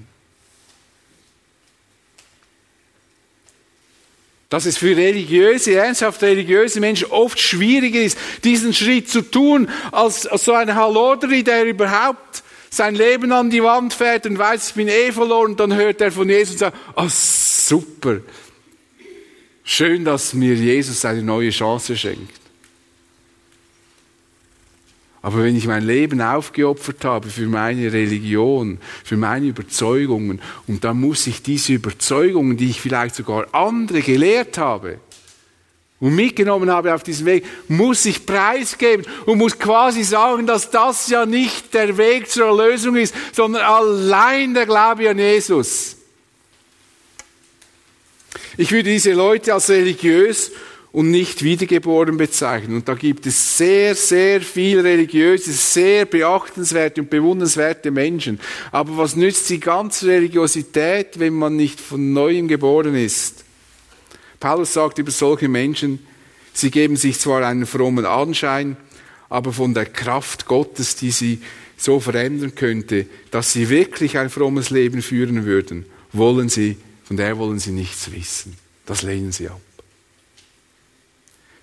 Dass 4.49 4.65
es 4.65 4.77
für 4.77 4.97
religiöse, 4.97 5.75
ernsthaft 5.75 6.23
religiöse 6.23 6.79
Menschen 6.79 7.11
oft 7.11 7.39
schwieriger 7.39 8.01
ist, 8.01 8.17
diesen 8.43 8.73
Schritt 8.73 9.07
zu 9.09 9.21
tun, 9.21 9.69
als, 9.91 10.23
so 10.23 10.53
ein 10.53 10.73
Hallodri, 10.73 11.43
der 11.43 11.65
überhaupt 11.65 12.43
sein 12.71 12.95
Leben 12.95 13.31
an 13.31 13.49
die 13.49 13.63
Wand 13.63 13.93
fährt 13.93 14.25
und 14.25 14.37
weiß, 14.37 14.69
ich 14.69 14.73
bin 14.75 14.87
eh 14.87 15.11
verloren, 15.11 15.51
und 15.51 15.59
dann 15.59 15.75
hört 15.75 16.01
er 16.01 16.11
von 16.11 16.29
Jesus 16.29 16.53
und 16.53 16.59
sagt, 16.59 16.77
oh 16.95 17.07
super, 17.07 18.19
schön, 19.63 20.03
dass 20.03 20.33
mir 20.33 20.55
Jesus 20.55 21.05
eine 21.05 21.21
neue 21.21 21.51
Chance 21.51 21.95
schenkt. 21.95 22.38
Aber 25.21 25.43
wenn 25.43 25.55
ich 25.55 25.67
mein 25.67 25.83
Leben 25.83 26.21
aufgeopfert 26.21 27.03
habe 27.03 27.29
für 27.29 27.47
meine 27.47 27.91
Religion, 27.91 28.79
für 29.03 29.17
meine 29.17 29.47
Überzeugungen, 29.47 30.41
und 30.67 30.83
dann 30.83 30.99
muss 30.99 31.27
ich 31.27 31.43
diese 31.43 31.73
Überzeugungen, 31.73 32.55
die 32.55 32.69
ich 32.69 32.79
vielleicht 32.79 33.15
sogar 33.15 33.53
andere 33.53 34.01
gelehrt 34.01 34.57
habe 34.57 34.99
und 35.99 36.15
mitgenommen 36.15 36.71
habe 36.71 36.95
auf 36.95 37.03
diesem 37.03 37.25
Weg, 37.25 37.45
muss 37.67 38.05
ich 38.05 38.25
preisgeben 38.25 39.05
und 39.25 39.37
muss 39.37 39.59
quasi 39.59 40.03
sagen, 40.03 40.47
dass 40.47 40.71
das 40.71 41.09
ja 41.09 41.25
nicht 41.25 41.73
der 41.73 41.97
Weg 41.97 42.29
zur 42.29 42.47
Erlösung 42.47 42.95
ist, 42.95 43.13
sondern 43.33 43.63
allein 43.63 44.53
der 44.53 44.65
Glaube 44.65 45.09
an 45.09 45.19
Jesus. 45.19 45.97
Ich 48.55 48.71
würde 48.71 48.89
diese 48.89 49.11
Leute 49.11 49.53
als 49.53 49.69
religiös 49.69 50.51
und 50.91 51.11
nicht 51.11 51.43
wiedergeboren 51.43 52.17
bezeichnen. 52.17 52.77
Und 52.77 52.87
da 52.87 52.95
gibt 52.95 53.25
es 53.25 53.57
sehr, 53.57 53.93
sehr 53.95 54.41
viel 54.41 54.79
religiöse, 54.79 55.51
sehr 55.51 56.05
beachtenswerte 56.05 57.01
und 57.01 57.09
bewundernswerte 57.09 57.91
Menschen. 57.91 58.39
Aber 58.71 58.97
was 58.97 59.15
nützt 59.15 59.49
die 59.49 59.59
ganze 59.59 60.07
Religiosität, 60.07 61.19
wenn 61.19 61.33
man 61.33 61.55
nicht 61.55 61.79
von 61.79 62.13
neuem 62.13 62.47
geboren 62.47 62.95
ist? 62.95 63.45
Paulus 64.39 64.73
sagt 64.73 64.97
über 64.97 65.11
solche 65.11 65.47
Menschen, 65.47 65.99
sie 66.53 66.71
geben 66.71 66.95
sich 66.95 67.19
zwar 67.19 67.45
einen 67.45 67.65
frommen 67.65 68.05
Anschein, 68.05 68.77
aber 69.29 69.53
von 69.53 69.73
der 69.75 69.85
Kraft 69.85 70.47
Gottes, 70.47 70.95
die 70.95 71.11
sie 71.11 71.41
so 71.77 71.99
verändern 71.99 72.55
könnte, 72.55 73.05
dass 73.31 73.53
sie 73.53 73.69
wirklich 73.69 74.17
ein 74.17 74.29
frommes 74.29 74.69
Leben 74.69 75.01
führen 75.01 75.45
würden, 75.45 75.85
wollen 76.13 76.49
sie, 76.49 76.77
von 77.03 77.15
der 77.15 77.37
wollen 77.37 77.59
sie 77.59 77.71
nichts 77.71 78.11
wissen. 78.11 78.55
Das 78.85 79.03
lehnen 79.03 79.31
sie 79.31 79.49
ab. 79.49 79.61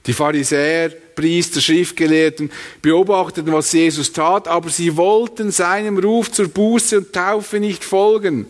Die 0.06 0.12
Pharisäer, 0.12 0.90
Priester, 0.90 1.60
Schriftgelehrten 1.60 2.50
beobachteten, 2.82 3.52
was 3.52 3.72
Jesus 3.72 4.12
tat, 4.12 4.46
aber 4.46 4.68
sie 4.68 4.96
wollten 4.96 5.50
seinem 5.50 5.98
Ruf 5.98 6.30
zur 6.30 6.48
Buße 6.48 6.98
und 6.98 7.12
Taufe 7.12 7.58
nicht 7.58 7.84
folgen. 7.84 8.46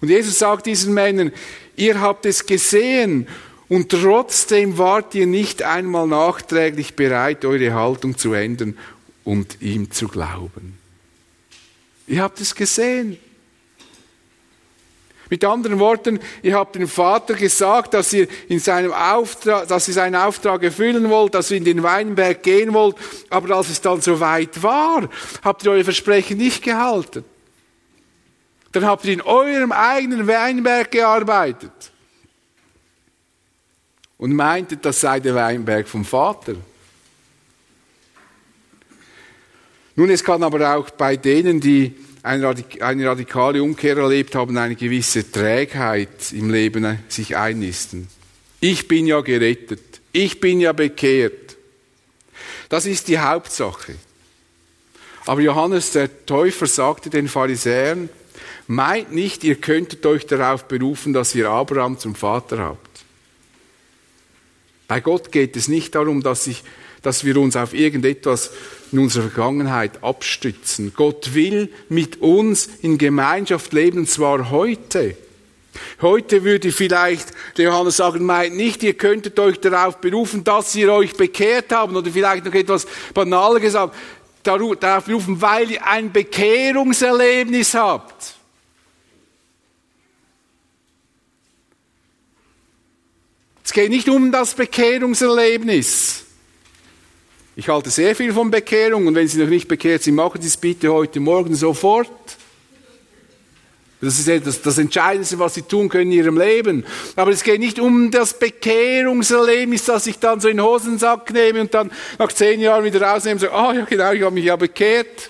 Und 0.00 0.08
Jesus 0.08 0.38
sagt 0.38 0.66
diesen 0.66 0.94
Männern, 0.94 1.32
ihr 1.76 2.00
habt 2.00 2.26
es 2.26 2.46
gesehen 2.46 3.28
und 3.68 3.90
trotzdem 3.90 4.78
wart 4.78 5.14
ihr 5.14 5.26
nicht 5.26 5.62
einmal 5.62 6.06
nachträglich 6.06 6.94
bereit, 6.94 7.44
eure 7.44 7.74
Haltung 7.74 8.18
zu 8.18 8.32
ändern 8.32 8.76
und 9.22 9.60
ihm 9.60 9.90
zu 9.90 10.08
glauben. 10.08 10.78
Ihr 12.08 12.22
habt 12.22 12.40
es 12.40 12.54
gesehen. 12.54 13.18
Mit 15.30 15.44
anderen 15.44 15.78
Worten, 15.78 16.18
ihr 16.42 16.56
habt 16.56 16.74
dem 16.74 16.88
Vater 16.88 17.34
gesagt, 17.34 17.94
dass 17.94 18.12
ihr 18.12 18.26
in 18.48 18.58
seinem 18.58 18.92
Auftrag, 18.92 19.68
dass 19.68 19.86
ihr 19.86 19.94
seinen 19.94 20.16
Auftrag 20.16 20.64
erfüllen 20.64 21.08
wollt, 21.08 21.34
dass 21.34 21.52
ihr 21.52 21.56
in 21.56 21.64
den 21.64 21.84
Weinberg 21.84 22.42
gehen 22.42 22.74
wollt, 22.74 22.96
aber 23.30 23.54
als 23.54 23.70
es 23.70 23.80
dann 23.80 24.00
so 24.00 24.18
weit 24.18 24.60
war, 24.60 25.08
habt 25.44 25.64
ihr 25.64 25.70
euer 25.70 25.84
Versprechen 25.84 26.36
nicht 26.36 26.64
gehalten. 26.64 27.24
Dann 28.72 28.84
habt 28.84 29.04
ihr 29.04 29.12
in 29.12 29.22
eurem 29.22 29.70
eigenen 29.70 30.26
Weinberg 30.26 30.90
gearbeitet 30.90 31.92
und 34.18 34.34
meintet, 34.34 34.84
das 34.84 35.00
sei 35.00 35.20
der 35.20 35.36
Weinberg 35.36 35.86
vom 35.86 36.04
Vater. 36.04 36.54
Nun, 39.94 40.10
es 40.10 40.24
kann 40.24 40.42
aber 40.42 40.74
auch 40.74 40.90
bei 40.90 41.16
denen, 41.16 41.60
die 41.60 41.94
eine 42.22 43.06
radikale 43.06 43.62
Umkehr 43.62 43.96
erlebt 43.96 44.34
haben, 44.34 44.56
eine 44.58 44.76
gewisse 44.76 45.30
Trägheit 45.30 46.32
im 46.32 46.50
Leben 46.50 46.98
sich 47.08 47.36
einnisten. 47.36 48.08
Ich 48.60 48.88
bin 48.88 49.06
ja 49.06 49.20
gerettet. 49.20 50.00
Ich 50.12 50.40
bin 50.40 50.60
ja 50.60 50.72
bekehrt. 50.72 51.56
Das 52.68 52.86
ist 52.86 53.08
die 53.08 53.18
Hauptsache. 53.18 53.94
Aber 55.26 55.40
Johannes 55.40 55.92
der 55.92 56.26
Täufer 56.26 56.66
sagte 56.66 57.10
den 57.10 57.28
Pharisäern, 57.28 58.08
meint 58.66 59.12
nicht, 59.12 59.44
ihr 59.44 59.56
könntet 59.56 60.04
euch 60.06 60.26
darauf 60.26 60.66
berufen, 60.66 61.12
dass 61.12 61.34
ihr 61.34 61.48
Abraham 61.48 61.98
zum 61.98 62.14
Vater 62.14 62.58
habt. 62.58 63.04
Bei 64.88 65.00
Gott 65.00 65.30
geht 65.30 65.56
es 65.56 65.68
nicht 65.68 65.94
darum, 65.94 66.22
dass 66.22 66.46
ich 66.46 66.64
dass 67.02 67.24
wir 67.24 67.36
uns 67.36 67.56
auf 67.56 67.74
irgendetwas 67.74 68.50
in 68.92 68.98
unserer 68.98 69.30
Vergangenheit 69.30 70.02
abstützen. 70.02 70.92
Gott 70.94 71.34
will 71.34 71.70
mit 71.88 72.20
uns 72.20 72.68
in 72.82 72.98
Gemeinschaft 72.98 73.72
leben, 73.72 74.06
zwar 74.06 74.50
heute. 74.50 75.16
Heute 76.02 76.44
würde 76.44 76.72
vielleicht 76.72 77.28
der 77.56 77.66
Johannes 77.66 77.96
sagen, 77.96 78.24
meint 78.24 78.56
nicht, 78.56 78.82
ihr 78.82 78.94
könntet 78.94 79.38
euch 79.38 79.60
darauf 79.60 79.98
berufen, 79.98 80.44
dass 80.44 80.74
ihr 80.74 80.92
euch 80.92 81.14
bekehrt 81.16 81.72
habt, 81.72 81.94
oder 81.94 82.10
vielleicht 82.10 82.44
noch 82.44 82.54
etwas 82.54 82.86
banaler 83.14 83.60
gesagt, 83.60 83.94
darauf 84.42 85.04
berufen, 85.04 85.40
weil 85.40 85.70
ihr 85.70 85.86
ein 85.86 86.12
Bekehrungserlebnis 86.12 87.74
habt. 87.74 88.34
Es 93.62 93.72
geht 93.72 93.90
nicht 93.90 94.08
um 94.08 94.32
das 94.32 94.54
Bekehrungserlebnis. 94.54 96.24
Ich 97.60 97.68
halte 97.68 97.90
sehr 97.90 98.16
viel 98.16 98.32
von 98.32 98.50
Bekehrung 98.50 99.06
und 99.06 99.14
wenn 99.14 99.28
Sie 99.28 99.38
noch 99.38 99.46
nicht 99.46 99.68
bekehrt 99.68 100.02
sind, 100.02 100.14
machen 100.14 100.40
Sie 100.40 100.48
es 100.48 100.56
bitte 100.56 100.90
heute 100.90 101.20
Morgen 101.20 101.54
sofort. 101.54 102.08
Das 104.00 104.18
ist 104.18 104.46
das, 104.46 104.62
das 104.62 104.78
Entscheidendste, 104.78 105.38
was 105.38 105.56
Sie 105.56 105.60
tun 105.60 105.90
können 105.90 106.10
in 106.10 106.16
Ihrem 106.16 106.38
Leben. 106.38 106.86
Aber 107.16 107.32
es 107.32 107.42
geht 107.42 107.60
nicht 107.60 107.78
um 107.78 108.10
das 108.10 108.38
Bekehrungserlebnis, 108.38 109.84
dass 109.84 110.06
ich 110.06 110.18
dann 110.18 110.40
so 110.40 110.48
in 110.48 110.56
den 110.56 110.64
Hosensack 110.64 111.30
nehme 111.34 111.60
und 111.60 111.74
dann 111.74 111.90
nach 112.18 112.32
zehn 112.32 112.60
Jahren 112.60 112.82
wieder 112.82 113.02
rausnehme 113.02 113.34
und 113.34 113.40
sage, 113.40 113.52
ah 113.52 113.68
oh, 113.68 113.72
ja 113.74 113.84
genau, 113.84 114.12
ich 114.12 114.22
habe 114.22 114.34
mich 114.34 114.46
ja 114.46 114.56
bekehrt. 114.56 115.28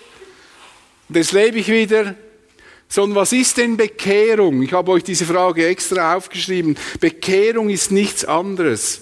Und 1.08 1.16
jetzt 1.16 1.32
lebe 1.32 1.58
ich 1.58 1.66
wieder. 1.66 2.14
Sondern 2.88 3.16
was 3.16 3.32
ist 3.32 3.56
denn 3.56 3.76
Bekehrung? 3.76 4.62
Ich 4.62 4.72
habe 4.72 4.92
euch 4.92 5.02
diese 5.02 5.24
Frage 5.24 5.66
extra 5.66 6.14
aufgeschrieben. 6.14 6.76
Bekehrung 7.00 7.70
ist 7.70 7.90
nichts 7.90 8.24
anderes 8.24 9.00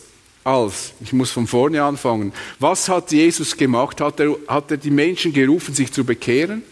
als, 0.49 0.95
ich 1.01 1.13
muss 1.13 1.31
von 1.31 1.47
vorne 1.47 1.83
anfangen, 1.83 2.33
was 2.59 2.89
hat 2.89 3.13
Jesus 3.13 3.57
gemacht? 3.57 4.01
Hat 4.01 4.19
er, 4.19 4.35
hat 4.47 4.71
er 4.71 4.79
die 4.79 4.91
Menschen 4.91 5.33
gerufen, 5.33 5.75
sich 5.75 5.93
zu 5.93 6.05
bekehren? 6.05 6.63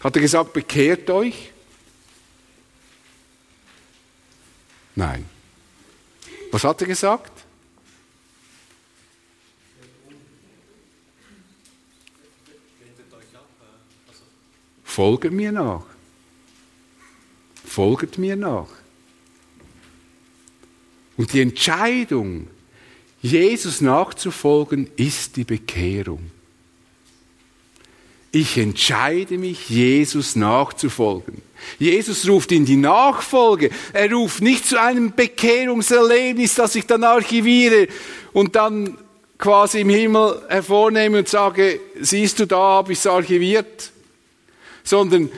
Hat 0.00 0.14
er 0.14 0.22
gesagt, 0.22 0.52
bekehrt 0.52 1.08
euch? 1.08 1.52
Nein. 4.94 5.24
Was 6.52 6.64
hat 6.64 6.80
er 6.82 6.86
gesagt? 6.86 7.32
Folgt 14.84 15.32
mir 15.32 15.52
nach. 15.52 15.84
Folgt 17.64 18.18
mir 18.18 18.36
nach. 18.36 18.68
Und 21.18 21.34
die 21.34 21.42
Entscheidung, 21.42 22.46
Jesus 23.20 23.82
nachzufolgen, 23.82 24.88
ist 24.96 25.36
die 25.36 25.44
Bekehrung. 25.44 26.30
Ich 28.32 28.56
entscheide 28.56 29.36
mich, 29.36 29.68
Jesus 29.68 30.34
nachzufolgen. 30.34 31.42
Jesus 31.78 32.26
ruft 32.26 32.52
in 32.52 32.64
die 32.64 32.76
Nachfolge. 32.76 33.68
Er 33.92 34.10
ruft 34.10 34.40
nicht 34.40 34.64
zu 34.64 34.80
einem 34.80 35.12
Bekehrungserlebnis, 35.14 36.54
das 36.54 36.74
ich 36.74 36.86
dann 36.86 37.04
archiviere 37.04 37.88
und 38.32 38.56
dann 38.56 38.96
quasi 39.36 39.80
im 39.80 39.90
Himmel 39.90 40.40
hervornehme 40.48 41.18
und 41.18 41.28
sage, 41.28 41.80
siehst 42.00 42.40
du, 42.40 42.46
da 42.46 42.56
habe 42.56 42.92
ich 42.92 42.98
es 42.98 43.06
archiviert 43.06 43.92
sondern 44.88 45.30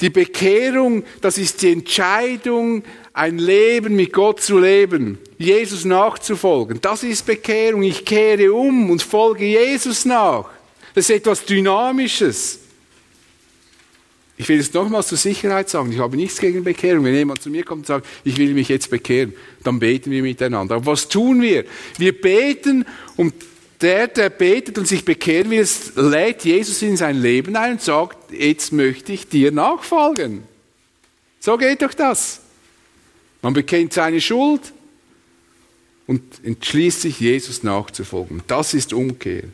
die 0.00 0.10
Bekehrung, 0.10 1.04
das 1.20 1.38
ist 1.38 1.62
die 1.62 1.72
Entscheidung, 1.72 2.82
ein 3.12 3.38
Leben 3.38 3.96
mit 3.96 4.12
Gott 4.12 4.40
zu 4.40 4.58
leben, 4.58 5.18
Jesus 5.36 5.84
nachzufolgen. 5.84 6.80
Das 6.80 7.02
ist 7.02 7.26
Bekehrung. 7.26 7.82
Ich 7.82 8.04
kehre 8.04 8.52
um 8.52 8.90
und 8.90 9.02
folge 9.02 9.44
Jesus 9.44 10.04
nach. 10.04 10.46
Das 10.94 11.08
ist 11.08 11.16
etwas 11.16 11.44
Dynamisches. 11.44 12.60
Ich 14.36 14.48
will 14.48 14.58
es 14.58 14.72
nochmals 14.72 15.08
zur 15.08 15.18
Sicherheit 15.18 15.68
sagen, 15.68 15.92
ich 15.92 15.98
habe 15.98 16.16
nichts 16.16 16.40
gegen 16.40 16.64
Bekehrung. 16.64 17.04
Wenn 17.04 17.14
jemand 17.14 17.42
zu 17.42 17.50
mir 17.50 17.62
kommt 17.62 17.80
und 17.80 17.86
sagt, 17.86 18.06
ich 18.24 18.38
will 18.38 18.54
mich 18.54 18.70
jetzt 18.70 18.88
bekehren, 18.88 19.34
dann 19.62 19.78
beten 19.78 20.10
wir 20.10 20.22
miteinander. 20.22 20.76
Aber 20.76 20.86
was 20.86 21.08
tun 21.08 21.42
wir? 21.42 21.66
Wir 21.98 22.18
beten 22.18 22.86
um 23.16 23.34
der, 23.80 24.08
der 24.08 24.30
betet 24.30 24.78
und 24.78 24.86
sich 24.86 25.04
bekehren 25.04 25.50
will, 25.50 25.66
lädt 25.96 26.44
Jesus 26.44 26.82
in 26.82 26.96
sein 26.96 27.20
Leben 27.20 27.56
ein 27.56 27.72
und 27.72 27.82
sagt, 27.82 28.32
jetzt 28.32 28.72
möchte 28.72 29.12
ich 29.12 29.28
dir 29.28 29.52
nachfolgen. 29.52 30.42
So 31.40 31.56
geht 31.56 31.82
doch 31.82 31.94
das. 31.94 32.40
Man 33.42 33.54
bekennt 33.54 33.94
seine 33.94 34.20
Schuld 34.20 34.60
und 36.06 36.22
entschließt 36.42 37.00
sich, 37.02 37.20
Jesus 37.20 37.62
nachzufolgen. 37.62 38.42
Das 38.46 38.74
ist 38.74 38.92
Umkehr. 38.92 39.44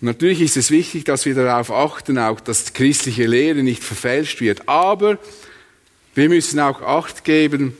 natürlich 0.00 0.40
ist 0.40 0.56
es 0.56 0.70
wichtig, 0.70 1.04
dass 1.04 1.26
wir 1.26 1.34
darauf 1.34 1.70
achten, 1.70 2.18
auch 2.18 2.40
dass 2.40 2.72
christliche 2.72 3.26
Lehre 3.26 3.62
nicht 3.62 3.84
verfälscht 3.84 4.40
wird. 4.40 4.68
Aber 4.68 5.18
wir 6.14 6.28
müssen 6.28 6.60
auch 6.60 6.80
Acht 6.80 7.24
geben, 7.24 7.76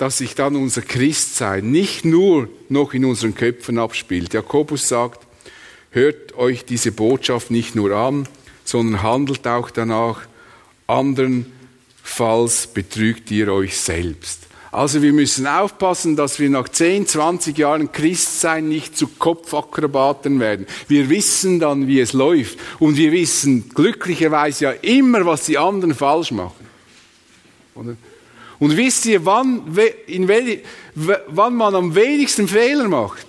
dass 0.00 0.16
sich 0.16 0.34
dann 0.34 0.56
unser 0.56 0.80
Christsein 0.80 1.70
nicht 1.70 2.06
nur 2.06 2.48
noch 2.70 2.94
in 2.94 3.04
unseren 3.04 3.34
Köpfen 3.34 3.78
abspielt. 3.78 4.32
Jakobus 4.32 4.88
sagt, 4.88 5.26
hört 5.90 6.34
euch 6.38 6.64
diese 6.64 6.90
Botschaft 6.90 7.50
nicht 7.50 7.74
nur 7.74 7.94
an, 7.94 8.26
sondern 8.64 9.02
handelt 9.02 9.46
auch 9.46 9.68
danach, 9.68 10.22
andernfalls 10.86 12.68
betrügt 12.68 13.30
ihr 13.30 13.52
euch 13.52 13.76
selbst. 13.76 14.46
Also 14.72 15.02
wir 15.02 15.12
müssen 15.12 15.46
aufpassen, 15.46 16.16
dass 16.16 16.38
wir 16.38 16.48
nach 16.48 16.70
10, 16.70 17.06
20 17.06 17.58
Jahren 17.58 17.92
Christsein 17.92 18.70
nicht 18.70 18.96
zu 18.96 19.06
Kopfakrobaten 19.06 20.40
werden. 20.40 20.64
Wir 20.88 21.10
wissen 21.10 21.60
dann, 21.60 21.88
wie 21.88 22.00
es 22.00 22.14
läuft. 22.14 22.58
Und 22.78 22.96
wir 22.96 23.12
wissen 23.12 23.68
glücklicherweise 23.68 24.64
ja 24.64 24.70
immer, 24.70 25.26
was 25.26 25.44
die 25.44 25.58
anderen 25.58 25.94
falsch 25.94 26.30
machen. 26.30 26.66
Oder? 27.74 27.96
Und 28.60 28.76
wisst 28.76 29.06
ihr, 29.06 29.24
wann, 29.24 29.76
in 30.06 30.28
wel, 30.28 30.62
wann 30.94 31.56
man 31.56 31.74
am 31.74 31.94
wenigsten 31.94 32.46
Fehler 32.46 32.88
macht? 32.88 33.26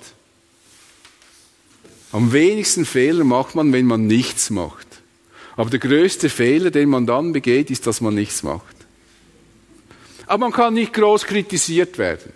Am 2.11 2.33
wenigsten 2.33 2.85
Fehler 2.85 3.23
macht 3.23 3.55
man, 3.55 3.71
wenn 3.71 3.85
man 3.85 4.07
nichts 4.07 4.49
macht. 4.49 4.87
Aber 5.55 5.69
der 5.69 5.79
größte 5.79 6.29
Fehler, 6.29 6.69
den 6.69 6.89
man 6.89 7.05
dann 7.05 7.31
begeht, 7.31 7.71
ist, 7.71 7.87
dass 7.87 8.01
man 8.01 8.13
nichts 8.13 8.43
macht. 8.43 8.75
Aber 10.27 10.39
man 10.39 10.51
kann 10.51 10.73
nicht 10.73 10.93
groß 10.93 11.25
kritisiert 11.25 11.97
werden. 11.97 12.33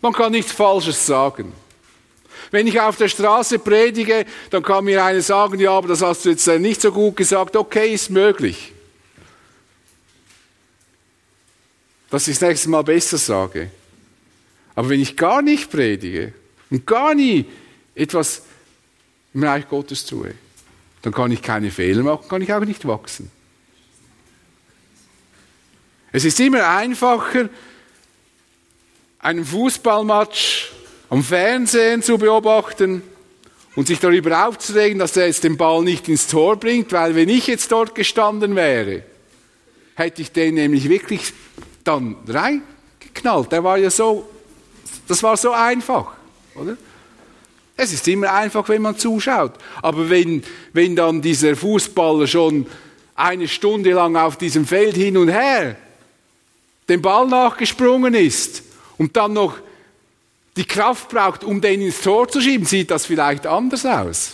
Man 0.00 0.14
kann 0.14 0.32
nichts 0.32 0.52
Falsches 0.52 1.04
sagen. 1.04 1.52
Wenn 2.50 2.66
ich 2.66 2.80
auf 2.80 2.96
der 2.96 3.08
Straße 3.08 3.58
predige, 3.58 4.24
dann 4.50 4.62
kann 4.62 4.84
mir 4.84 5.04
einer 5.04 5.20
sagen, 5.20 5.60
ja, 5.60 5.72
aber 5.72 5.88
das 5.88 6.00
hast 6.00 6.24
du 6.24 6.30
jetzt 6.30 6.46
nicht 6.46 6.80
so 6.80 6.92
gut 6.92 7.16
gesagt. 7.16 7.56
Okay, 7.56 7.92
ist 7.92 8.10
möglich. 8.10 8.72
Dass 12.12 12.28
ich 12.28 12.38
das 12.38 12.46
nächste 12.46 12.68
Mal 12.68 12.84
besser 12.84 13.16
sage. 13.16 13.70
Aber 14.74 14.90
wenn 14.90 15.00
ich 15.00 15.16
gar 15.16 15.40
nicht 15.40 15.70
predige 15.70 16.34
und 16.70 16.86
gar 16.86 17.14
nie 17.14 17.46
etwas 17.94 18.42
im 19.32 19.42
Reich 19.42 19.66
Gottes 19.66 20.04
tue, 20.04 20.34
dann 21.00 21.14
kann 21.14 21.32
ich 21.32 21.40
keine 21.40 21.70
Fehler 21.70 22.02
machen, 22.02 22.28
kann 22.28 22.42
ich 22.42 22.52
auch 22.52 22.60
nicht 22.60 22.86
wachsen. 22.86 23.30
Es 26.12 26.26
ist 26.26 26.38
immer 26.38 26.68
einfacher, 26.68 27.48
einen 29.18 29.46
Fußballmatch 29.46 30.70
am 31.08 31.24
Fernsehen 31.24 32.02
zu 32.02 32.18
beobachten 32.18 33.00
und 33.74 33.86
sich 33.86 34.00
darüber 34.00 34.46
aufzuregen, 34.48 34.98
dass 34.98 35.16
er 35.16 35.28
jetzt 35.28 35.44
den 35.44 35.56
Ball 35.56 35.82
nicht 35.82 36.10
ins 36.10 36.26
Tor 36.26 36.56
bringt, 36.56 36.92
weil 36.92 37.14
wenn 37.14 37.30
ich 37.30 37.46
jetzt 37.46 37.72
dort 37.72 37.94
gestanden 37.94 38.54
wäre, 38.54 39.02
hätte 39.94 40.20
ich 40.20 40.30
den 40.30 40.56
nämlich 40.56 40.90
wirklich 40.90 41.32
dann 41.84 42.16
reingeknallt. 42.26 43.52
Der 43.52 43.64
war 43.64 43.78
ja 43.78 43.90
so, 43.90 44.28
das 45.08 45.22
war 45.22 45.36
so 45.36 45.52
einfach, 45.52 46.12
oder? 46.54 46.76
Es 47.76 47.92
ist 47.92 48.06
immer 48.06 48.32
einfach, 48.32 48.68
wenn 48.68 48.82
man 48.82 48.96
zuschaut. 48.96 49.54
Aber 49.80 50.08
wenn, 50.10 50.42
wenn 50.72 50.94
dann 50.94 51.22
dieser 51.22 51.56
Fußballer 51.56 52.26
schon 52.26 52.66
eine 53.14 53.48
Stunde 53.48 53.92
lang 53.92 54.16
auf 54.16 54.36
diesem 54.36 54.66
Feld 54.66 54.96
hin 54.96 55.16
und 55.16 55.28
her 55.28 55.76
den 56.88 57.00
Ball 57.00 57.26
nachgesprungen 57.26 58.14
ist 58.14 58.62
und 58.98 59.16
dann 59.16 59.32
noch 59.32 59.56
die 60.56 60.64
Kraft 60.64 61.08
braucht, 61.08 61.44
um 61.44 61.60
den 61.60 61.80
ins 61.80 62.00
Tor 62.00 62.28
zu 62.28 62.40
schieben, 62.40 62.66
sieht 62.66 62.90
das 62.90 63.06
vielleicht 63.06 63.46
anders 63.46 63.86
aus, 63.86 64.32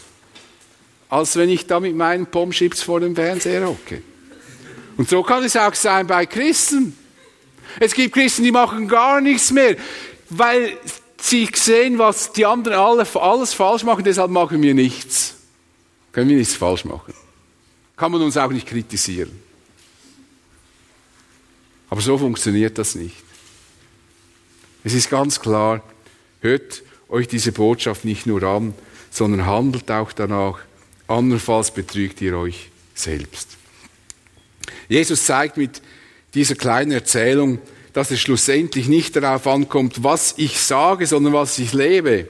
als 1.09 1.37
wenn 1.37 1.49
ich 1.49 1.67
da 1.67 1.79
mit 1.79 1.95
meinen 1.95 2.27
Pomschips 2.27 2.83
vor 2.83 3.01
dem 3.01 3.15
Fernseher 3.15 3.69
hocke. 3.69 4.03
Und 4.97 5.09
so 5.09 5.23
kann 5.23 5.45
es 5.45 5.57
auch 5.57 5.75
sein 5.75 6.07
bei 6.09 6.27
Christen. 6.27 6.97
Es 7.81 7.95
gibt 7.95 8.15
Christen, 8.15 8.45
die 8.45 8.53
machen 8.53 8.89
gar 8.89 9.21
nichts 9.21 9.51
mehr, 9.51 9.77
weil 10.31 10.77
sie 11.21 11.49
sehen, 11.55 11.99
was 11.99 12.33
die 12.33 12.47
anderen 12.47 12.79
alle, 12.79 13.07
alles 13.15 13.55
falsch 13.55 13.83
machen, 13.83 14.05
deshalb 14.05 14.31
machen 14.31 14.63
wir 14.63 14.75
nichts. 14.75 15.35
Können 16.13 16.31
wir 16.31 16.37
nichts 16.37 16.55
falsch 16.55 16.85
machen. 16.85 17.15
Kann 17.97 18.13
man 18.13 18.23
uns 18.23 18.37
auch 18.37 18.51
nicht 18.51 18.67
kritisieren. 18.67 19.43
Aber 21.91 22.01
so 22.01 22.19
funktioniert 22.19 22.79
das 22.79 22.95
nicht. 22.95 23.17
Es 24.85 24.95
ist 24.95 25.11
ganz 25.11 25.41
klar, 25.41 25.83
hört 26.41 26.83
euch 27.09 27.29
diese 27.29 27.53
Botschaft 27.53 28.05
nicht 28.05 28.27
nur 28.27 28.43
an, 28.43 28.75
sondern 29.11 29.47
handelt 29.47 29.91
auch 29.91 30.13
danach, 30.13 30.61
andernfalls 31.09 31.73
betrügt 31.73 32.21
ihr 32.21 32.37
euch 32.37 32.71
selbst. 32.95 33.57
Jesus 34.89 35.25
zeigt 35.25 35.57
mit 35.57 35.83
dieser 36.35 36.55
kleinen 36.55 36.93
Erzählung, 36.93 37.59
dass 37.93 38.11
es 38.11 38.21
schlussendlich 38.21 38.89
nicht 38.89 39.17
darauf 39.17 39.47
ankommt, 39.47 40.05
was 40.05 40.35
ich 40.37 40.61
sage, 40.61 41.07
sondern 41.07 41.33
was 41.33 41.59
ich 41.59 41.73
lebe. 41.73 42.29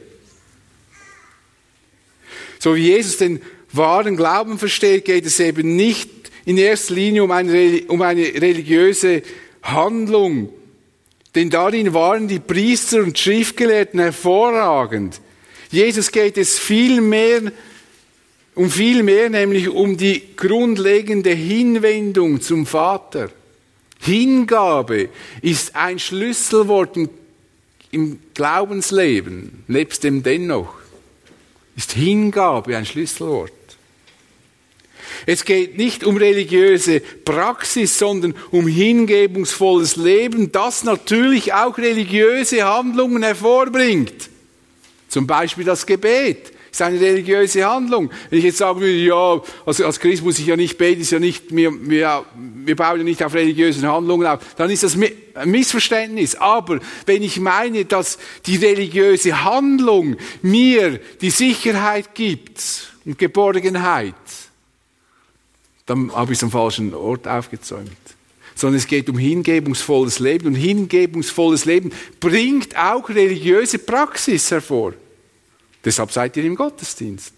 So 2.59 2.75
wie 2.75 2.87
Jesus 2.89 3.19
den 3.19 3.41
wahren 3.73 4.17
Glauben 4.17 4.59
versteht, 4.59 5.05
geht 5.05 5.27
es 5.27 5.39
eben 5.41 5.77
nicht 5.77 6.09
in 6.45 6.57
erster 6.59 6.95
Linie 6.95 7.25
um 7.25 7.31
eine, 7.31 7.83
um 7.89 8.01
eine 8.03 8.23
religiöse 8.23 9.23
Handlung, 9.63 10.49
denn 11.35 11.51
darin 11.51 11.93
waren 11.93 12.27
die 12.27 12.39
Priester 12.39 13.03
und 13.03 13.19
Schriftgelehrten 13.19 14.01
hervorragend. 14.01 15.21
Jesus 15.71 16.11
geht 16.11 16.39
es 16.39 16.59
viel 16.59 17.01
mehr, 17.01 17.53
um 18.55 18.71
viel 18.71 19.03
mehr, 19.03 19.29
nämlich 19.29 19.69
um 19.69 19.97
die 19.97 20.35
grundlegende 20.35 21.31
Hinwendung 21.31 22.41
zum 22.41 22.65
Vater. 22.67 23.31
Hingabe 23.99 25.09
ist 25.43 25.75
ein 25.75 25.99
Schlüsselwort 25.99 26.97
im 27.91 28.19
Glaubensleben, 28.35 29.65
nebst 29.67 30.05
dem 30.05 30.23
Dennoch. 30.23 30.75
Ist 31.77 31.93
Hingabe 31.93 32.77
ein 32.77 32.87
Schlüsselwort. 32.87 33.53
Es 35.27 35.45
geht 35.45 35.77
nicht 35.77 36.05
um 36.05 36.17
religiöse 36.17 37.01
Praxis, 37.01 37.99
sondern 37.99 38.35
um 38.51 38.67
hingebungsvolles 38.67 39.97
Leben, 39.97 40.53
das 40.53 40.85
natürlich 40.85 41.53
auch 41.53 41.77
religiöse 41.79 42.65
Handlungen 42.65 43.23
hervorbringt. 43.23 44.31
Zum 45.09 45.27
Beispiel 45.27 45.65
das 45.65 45.87
Gebet 45.87 46.53
ist 46.79 46.87
eine 46.87 47.01
religiöse 47.01 47.69
Handlung. 47.69 48.11
Wenn 48.31 48.39
ich 48.39 48.45
jetzt 48.45 48.59
sagen 48.59 48.81
würde, 48.81 48.93
ja, 48.93 49.41
also 49.67 49.85
als 49.85 49.99
Christ 49.99 50.23
muss 50.23 50.39
ich 50.39 50.47
ja 50.47 50.57
nicht 50.57 50.79
beten, 50.79 51.01
ist 51.01 51.11
ja 51.11 51.19
nicht, 51.19 51.55
wir, 51.55 51.73
wir, 51.89 52.25
wir 52.37 52.77
bauen 52.77 52.99
ja 52.99 53.05
nicht 53.05 53.23
auf 53.25 53.35
religiösen 53.35 53.87
Handlungen 53.87 54.27
auf, 54.27 54.41
dann 54.57 54.71
ist 54.71 54.85
das 54.85 54.97
ein 54.97 55.51
Missverständnis. 55.51 56.37
Aber 56.37 56.79
wenn 57.07 57.23
ich 57.23 57.41
meine, 57.41 57.85
dass 57.85 58.19
die 58.47 58.57
religiöse 58.57 59.45
Handlung 59.45 60.17
mir 60.43 61.01
die 61.21 61.31
Sicherheit 61.31 62.15
gibt 62.15 62.63
und 63.05 63.19
Geborgenheit, 63.19 64.15
dann 65.87 66.15
habe 66.15 66.33
ich 66.33 66.39
es 66.39 66.45
am 66.45 66.51
falschen 66.51 66.95
Ort 66.95 67.27
aufgezäumt. 67.27 67.91
Sondern 68.55 68.79
es 68.79 68.87
geht 68.87 69.09
um 69.09 69.17
hingebungsvolles 69.19 70.19
Leben 70.19 70.49
und 70.49 70.55
hingebungsvolles 70.55 71.65
Leben 71.65 71.93
bringt 72.21 72.77
auch 72.77 73.09
religiöse 73.09 73.79
Praxis 73.79 74.51
hervor. 74.51 74.95
Deshalb 75.85 76.13
seid 76.13 76.37
ihr 76.37 76.45
im 76.45 76.57
Gottesdienst. 76.57 77.35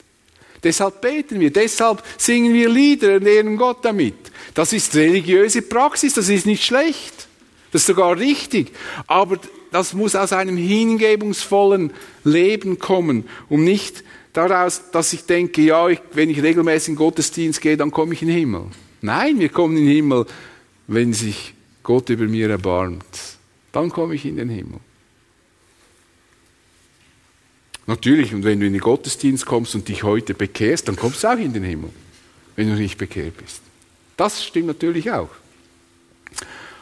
Deshalb 0.63 1.01
beten 1.01 1.41
wir, 1.41 1.51
deshalb 1.51 2.03
singen 2.19 2.53
wir 2.53 2.69
Lieder 2.69 3.17
und 3.17 3.27
ehren 3.27 3.57
Gott 3.57 3.79
damit. 3.83 4.15
Das 4.55 4.73
ist 4.73 4.95
religiöse 4.95 5.63
Praxis, 5.63 6.15
das 6.15 6.29
ist 6.29 6.47
nicht 6.47 6.65
schlecht. 6.65 7.29
Das 7.73 7.83
ist 7.83 7.87
sogar 7.87 8.19
richtig. 8.19 8.73
Aber 9.07 9.39
das 9.71 9.95
muss 9.95 10.17
aus 10.17 10.33
einem 10.33 10.57
hingebungsvollen 10.57 11.93
Leben 12.25 12.79
kommen, 12.79 13.25
um 13.49 13.65
nicht 13.65 14.05
daraus, 14.33 14.91
dass 14.91 15.13
ich 15.13 15.25
denke, 15.25 15.63
ja, 15.63 15.89
ich, 15.89 16.01
wenn 16.13 16.31
ich 16.31 16.43
regelmäßig 16.43 16.91
in 16.91 16.97
Gottesdienst 16.97 17.61
gehe, 17.61 17.77
dann 17.77 17.91
komme 17.91 18.15
ich 18.15 18.23
in 18.23 18.29
den 18.29 18.37
Himmel. 18.37 18.67
Nein, 19.01 19.39
wir 19.39 19.49
kommen 19.49 19.77
in 19.77 19.87
den 19.87 19.95
Himmel, 19.95 20.27
wenn 20.89 21.13
sich 21.13 21.55
Gott 21.83 22.11
über 22.11 22.27
mir 22.27 22.51
erbarmt. 22.51 23.05
Dann 23.73 23.91
komme 23.91 24.15
ich 24.15 24.27
in 24.27 24.37
den 24.37 24.51
Himmel. 24.51 24.81
Natürlich, 27.87 28.35
und 28.35 28.45
wenn 28.45 28.61
du 28.61 28.67
in 28.67 28.73
den 28.73 28.81
Gottesdienst 28.81 29.47
kommst 29.47 29.75
und 29.75 29.89
dich 29.89 30.03
heute 30.03 30.35
bekehrst, 30.35 30.87
dann 30.89 30.97
kommst 30.97 31.25
du 31.25 31.29
auch 31.29 31.39
in 31.39 31.53
den 31.53 31.65
Himmel, 31.65 31.91
wenn 32.57 32.69
du 32.69 32.75
nicht 32.75 32.99
bekehrt 32.99 33.37
bist. 33.37 33.63
Das 34.17 34.45
stimmt 34.45 34.67
natürlich 34.67 35.11
auch. 35.11 35.31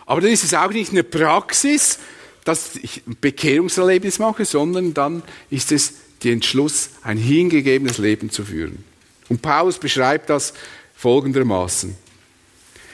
Aber 0.07 0.20
dann 0.20 0.30
ist 0.30 0.44
es 0.44 0.55
auch 0.55 0.70
nicht 0.70 0.90
eine 0.90 1.05
Praxis, 1.05 1.99
dass 2.44 2.76
ich 2.76 3.03
ein 3.07 3.16
Bekehrungserlebnis 3.20 4.18
mache, 4.18 4.44
sondern 4.44 4.94
dann 4.94 5.22
ist 5.51 5.70
es 5.70 5.94
den 6.24 6.34
Entschluss, 6.34 6.90
ein 7.03 7.18
hingegebenes 7.18 7.99
Leben 7.99 8.30
zu 8.30 8.44
führen. 8.44 8.84
Und 9.28 9.42
Paulus 9.42 9.78
beschreibt 9.78 10.30
das 10.30 10.55
folgendermaßen. 10.96 11.94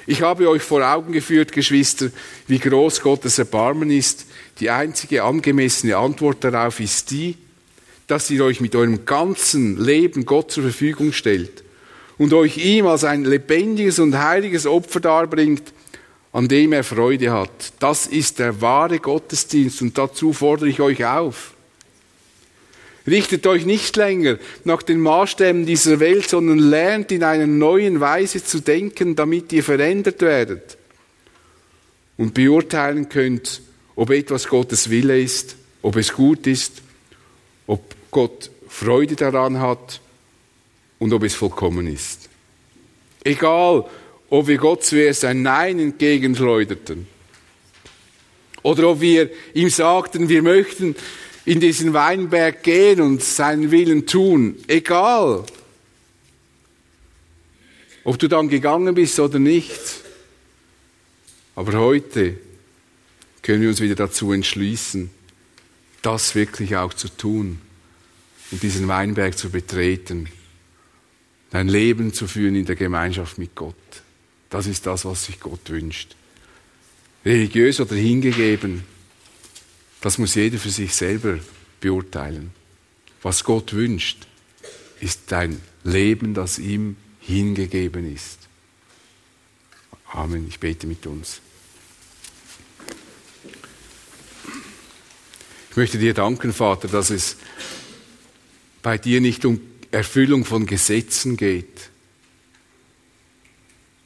Ich 0.06 0.20
habe 0.20 0.48
euch 0.50 0.62
vor 0.62 0.82
Augen 0.82 1.12
geführt, 1.12 1.52
Geschwister, 1.52 2.10
wie 2.46 2.58
groß 2.58 3.00
Gottes 3.00 3.38
Erbarmen 3.38 3.90
ist. 3.90 4.26
Die 4.60 4.68
einzige 4.68 5.22
angemessene 5.22 5.96
Antwort 5.96 6.44
darauf 6.44 6.80
ist 6.80 7.10
die, 7.10 7.36
dass 8.06 8.30
ihr 8.30 8.44
euch 8.44 8.60
mit 8.60 8.74
eurem 8.74 9.04
ganzen 9.04 9.78
Leben 9.82 10.26
Gott 10.26 10.50
zur 10.50 10.64
Verfügung 10.64 11.12
stellt 11.12 11.64
und 12.18 12.32
euch 12.32 12.58
ihm 12.58 12.86
als 12.86 13.04
ein 13.04 13.24
lebendiges 13.24 13.98
und 13.98 14.18
heiliges 14.18 14.66
Opfer 14.66 15.00
darbringt, 15.00 15.72
an 16.32 16.48
dem 16.48 16.72
er 16.72 16.84
Freude 16.84 17.32
hat. 17.32 17.72
Das 17.78 18.06
ist 18.06 18.38
der 18.38 18.60
wahre 18.60 18.98
Gottesdienst 18.98 19.82
und 19.82 19.96
dazu 19.96 20.32
fordere 20.32 20.68
ich 20.68 20.80
euch 20.80 21.04
auf. 21.04 21.54
Richtet 23.06 23.46
euch 23.46 23.66
nicht 23.66 23.96
länger 23.96 24.38
nach 24.64 24.82
den 24.82 24.98
Maßstäben 25.00 25.66
dieser 25.66 26.00
Welt, 26.00 26.28
sondern 26.28 26.58
lernt 26.58 27.12
in 27.12 27.22
einer 27.22 27.46
neuen 27.46 28.00
Weise 28.00 28.42
zu 28.42 28.60
denken, 28.60 29.14
damit 29.14 29.52
ihr 29.52 29.62
verändert 29.62 30.22
werdet 30.22 30.78
und 32.16 32.32
beurteilen 32.32 33.08
könnt, 33.08 33.60
ob 33.94 34.10
etwas 34.10 34.48
Gottes 34.48 34.88
Wille 34.88 35.20
ist, 35.20 35.56
ob 35.82 35.96
es 35.96 36.12
gut 36.12 36.46
ist, 36.46 36.80
ob 37.66 37.93
Gott 38.14 38.48
Freude 38.68 39.16
daran 39.16 39.58
hat 39.58 40.00
und 41.00 41.12
ob 41.12 41.24
es 41.24 41.34
vollkommen 41.34 41.88
ist. 41.88 42.30
Egal, 43.24 43.84
ob 44.30 44.46
wir 44.46 44.56
Gott 44.56 44.84
zuerst 44.84 45.24
ein 45.24 45.42
Nein 45.42 45.80
entgegenschleuderten 45.80 47.08
oder 48.62 48.88
ob 48.90 49.00
wir 49.00 49.30
ihm 49.52 49.68
sagten, 49.68 50.28
wir 50.28 50.42
möchten 50.42 50.94
in 51.44 51.58
diesen 51.58 51.92
Weinberg 51.92 52.62
gehen 52.62 53.00
und 53.00 53.22
seinen 53.22 53.72
Willen 53.72 54.06
tun. 54.06 54.56
Egal, 54.68 55.44
ob 58.04 58.18
du 58.18 58.28
dann 58.28 58.48
gegangen 58.48 58.94
bist 58.94 59.18
oder 59.18 59.40
nicht. 59.40 59.80
Aber 61.56 61.72
heute 61.78 62.38
können 63.42 63.60
wir 63.60 63.70
uns 63.70 63.80
wieder 63.80 63.96
dazu 63.96 64.30
entschließen, 64.32 65.10
das 66.00 66.36
wirklich 66.36 66.76
auch 66.76 66.94
zu 66.94 67.08
tun 67.08 67.60
und 68.50 68.62
diesen 68.62 68.88
Weinberg 68.88 69.36
zu 69.36 69.50
betreten, 69.50 70.28
dein 71.50 71.68
Leben 71.68 72.12
zu 72.12 72.26
führen 72.26 72.54
in 72.54 72.66
der 72.66 72.76
Gemeinschaft 72.76 73.38
mit 73.38 73.54
Gott. 73.54 73.74
Das 74.50 74.66
ist 74.66 74.86
das, 74.86 75.04
was 75.04 75.26
sich 75.26 75.40
Gott 75.40 75.68
wünscht. 75.70 76.16
Religiös 77.24 77.80
oder 77.80 77.96
hingegeben, 77.96 78.84
das 80.00 80.18
muss 80.18 80.34
jeder 80.34 80.58
für 80.58 80.70
sich 80.70 80.94
selber 80.94 81.38
beurteilen. 81.80 82.50
Was 83.22 83.42
Gott 83.42 83.72
wünscht, 83.72 84.26
ist 85.00 85.32
ein 85.32 85.60
Leben, 85.82 86.34
das 86.34 86.58
ihm 86.58 86.96
hingegeben 87.20 88.14
ist. 88.14 88.40
Amen. 90.12 90.46
Ich 90.48 90.60
bete 90.60 90.86
mit 90.86 91.06
uns. 91.06 91.40
Ich 95.70 95.76
möchte 95.76 95.98
dir 95.98 96.14
danken, 96.14 96.52
Vater, 96.52 96.86
dass 96.86 97.10
es 97.10 97.36
bei 98.84 98.98
dir 98.98 99.22
nicht 99.22 99.46
um 99.46 99.62
Erfüllung 99.90 100.44
von 100.44 100.66
Gesetzen 100.66 101.38
geht, 101.38 101.88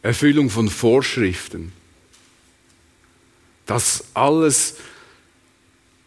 Erfüllung 0.03 0.51
von 0.51 0.69
Vorschriften, 0.69 1.73
dass 3.67 4.05
alles 4.15 4.77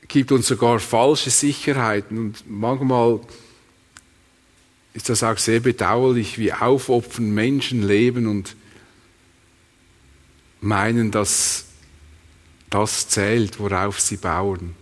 gibt 0.07 0.31
uns 0.31 0.47
sogar 0.47 0.79
falsche 0.79 1.29
Sicherheiten 1.31 2.17
und 2.17 2.49
manchmal 2.49 3.19
ist 4.93 5.09
das 5.09 5.21
auch 5.21 5.37
sehr 5.37 5.59
bedauerlich, 5.59 6.37
wie 6.37 6.53
aufopfern 6.53 7.29
Menschen 7.29 7.85
leben 7.85 8.25
und 8.25 8.55
meinen, 10.61 11.11
dass 11.11 11.65
das 12.69 13.09
zählt, 13.09 13.59
worauf 13.59 13.99
sie 13.99 14.17
bauen. 14.17 14.80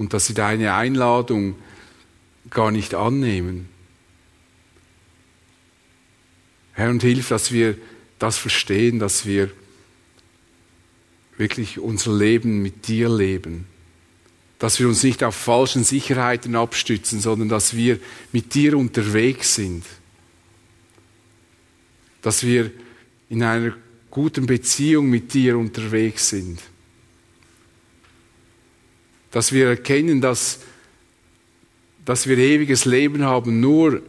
Und 0.00 0.14
dass 0.14 0.24
sie 0.24 0.32
deine 0.32 0.72
Einladung 0.72 1.56
gar 2.48 2.70
nicht 2.70 2.94
annehmen. 2.94 3.68
Herr, 6.72 6.88
und 6.88 7.02
hilf, 7.02 7.28
dass 7.28 7.52
wir 7.52 7.76
das 8.18 8.38
verstehen, 8.38 8.98
dass 8.98 9.26
wir 9.26 9.50
wirklich 11.36 11.78
unser 11.78 12.16
Leben 12.16 12.62
mit 12.62 12.88
dir 12.88 13.10
leben. 13.10 13.66
Dass 14.58 14.80
wir 14.80 14.88
uns 14.88 15.02
nicht 15.02 15.22
auf 15.22 15.34
falschen 15.34 15.84
Sicherheiten 15.84 16.56
abstützen, 16.56 17.20
sondern 17.20 17.50
dass 17.50 17.76
wir 17.76 18.00
mit 18.32 18.54
dir 18.54 18.78
unterwegs 18.78 19.54
sind. 19.54 19.84
Dass 22.22 22.42
wir 22.42 22.70
in 23.28 23.42
einer 23.42 23.74
guten 24.10 24.46
Beziehung 24.46 25.10
mit 25.10 25.34
dir 25.34 25.58
unterwegs 25.58 26.30
sind. 26.30 26.58
Dass 29.30 29.52
wir 29.52 29.68
erkennen, 29.68 30.20
dass, 30.20 30.60
dass 32.04 32.26
wir 32.26 32.38
ewiges 32.38 32.84
Leben 32.84 33.24
haben, 33.24 33.60
nur 33.60 34.02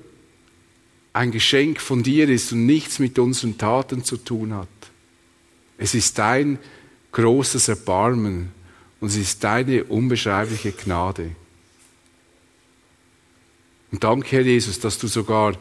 ein 1.13 1.31
Geschenk 1.31 1.81
von 1.81 2.03
dir 2.03 2.29
ist 2.29 2.53
und 2.53 2.65
nichts 2.65 2.99
mit 2.99 3.19
unseren 3.19 3.57
Taten 3.57 4.03
zu 4.03 4.17
tun 4.17 4.53
hat. 4.53 4.67
Es 5.77 5.93
ist 5.93 6.17
dein 6.17 6.57
großes 7.11 7.67
Erbarmen 7.67 8.51
und 8.99 9.09
es 9.09 9.17
ist 9.17 9.43
deine 9.43 9.83
unbeschreibliche 9.83 10.71
Gnade. 10.71 11.31
Und 13.91 14.03
danke, 14.03 14.37
Herr 14.37 14.41
Jesus, 14.41 14.79
dass 14.79 14.97
du 14.97 15.07
sogar 15.07 15.57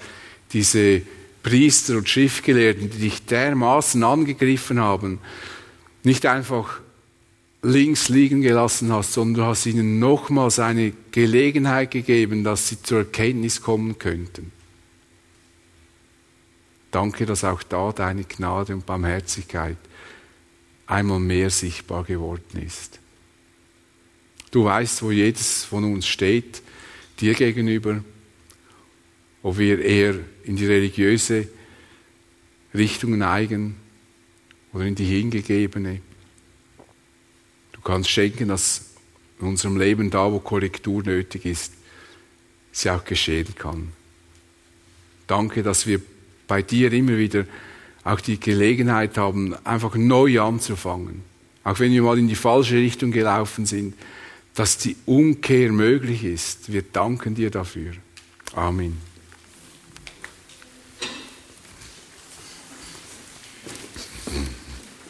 diese 0.53 1.03
Priester 1.43 1.97
und 1.97 2.09
Schriftgelehrten, 2.09 2.91
die 2.91 2.99
dich 2.99 3.25
dermaßen 3.25 4.03
angegriffen 4.05 4.79
haben, 4.79 5.19
nicht 6.05 6.27
einfach 6.27 6.81
links 7.63 8.09
liegen 8.09 8.41
gelassen 8.43 8.93
hast, 8.93 9.13
sondern 9.13 9.43
du 9.43 9.51
hast 9.51 9.67
ihnen 9.67 9.99
nochmals 9.99 10.59
eine 10.59 10.93
Gelegenheit 11.11 11.91
gegeben, 11.91 12.45
dass 12.45 12.69
sie 12.69 12.83
zur 12.83 12.99
Erkenntnis 12.99 13.61
kommen 13.61 13.99
könnten. 13.99 14.53
Danke, 16.91 17.27
dass 17.27 17.45
auch 17.45 17.63
da 17.63 17.93
deine 17.93 18.25
Gnade 18.25 18.75
und 18.75 18.87
Barmherzigkeit 18.87 19.77
einmal 20.87 21.21
mehr 21.21 21.51
sichtbar 21.51 22.05
geworden 22.05 22.63
ist. 22.67 22.99
Du 24.51 24.65
weißt, 24.65 25.03
wo 25.03 25.13
jedes 25.13 25.63
von 25.65 25.85
uns 25.85 26.09
steht, 26.09 26.63
dir 27.21 27.35
gegenüber, 27.35 28.03
ob 29.43 29.59
wir 29.59 29.79
eher 29.79 30.17
in 30.45 30.57
die 30.57 30.67
religiöse 30.67 31.49
Richtung 32.75 33.19
neigen 33.19 33.77
oder 34.73 34.85
in 34.85 34.97
die 34.97 35.05
hingegebene. 35.05 36.01
Du 37.83 37.89
kannst 37.89 38.11
schenken, 38.11 38.49
dass 38.49 38.83
in 39.41 39.49
unserem 39.49 39.79
Leben 39.79 40.11
da, 40.11 40.31
wo 40.31 40.39
Korrektur 40.39 41.03
nötig 41.03 41.47
ist, 41.47 41.73
sie 42.73 42.91
auch 42.91 43.05
geschehen 43.05 43.55
kann. 43.57 43.89
Danke, 45.27 45.63
dass 45.63 45.87
wir 45.87 46.01
bei 46.47 46.63
dir 46.63 46.93
immer 46.93 47.17
wieder 47.17 47.47
auch 48.05 48.21
die 48.21 48.39
Gelegenheit 48.39 49.17
haben, 49.17 49.55
einfach 49.65 49.95
neu 49.95 50.41
anzufangen. 50.41 51.23
Auch 51.65 51.79
wenn 51.79 51.93
wir 51.93 52.03
mal 52.03 52.19
in 52.19 52.29
die 52.29 52.35
falsche 52.35 52.77
Richtung 52.77 53.13
gelaufen 53.13 53.67
sind, 53.67 53.95
dass 54.55 54.79
die 54.79 54.97
Umkehr 55.07 55.73
möglich 55.73 56.25
ist. 56.25 56.73
Wir 56.73 56.83
danken 56.83 57.35
dir 57.35 57.51
dafür. 57.51 57.93
Amen. 58.55 59.10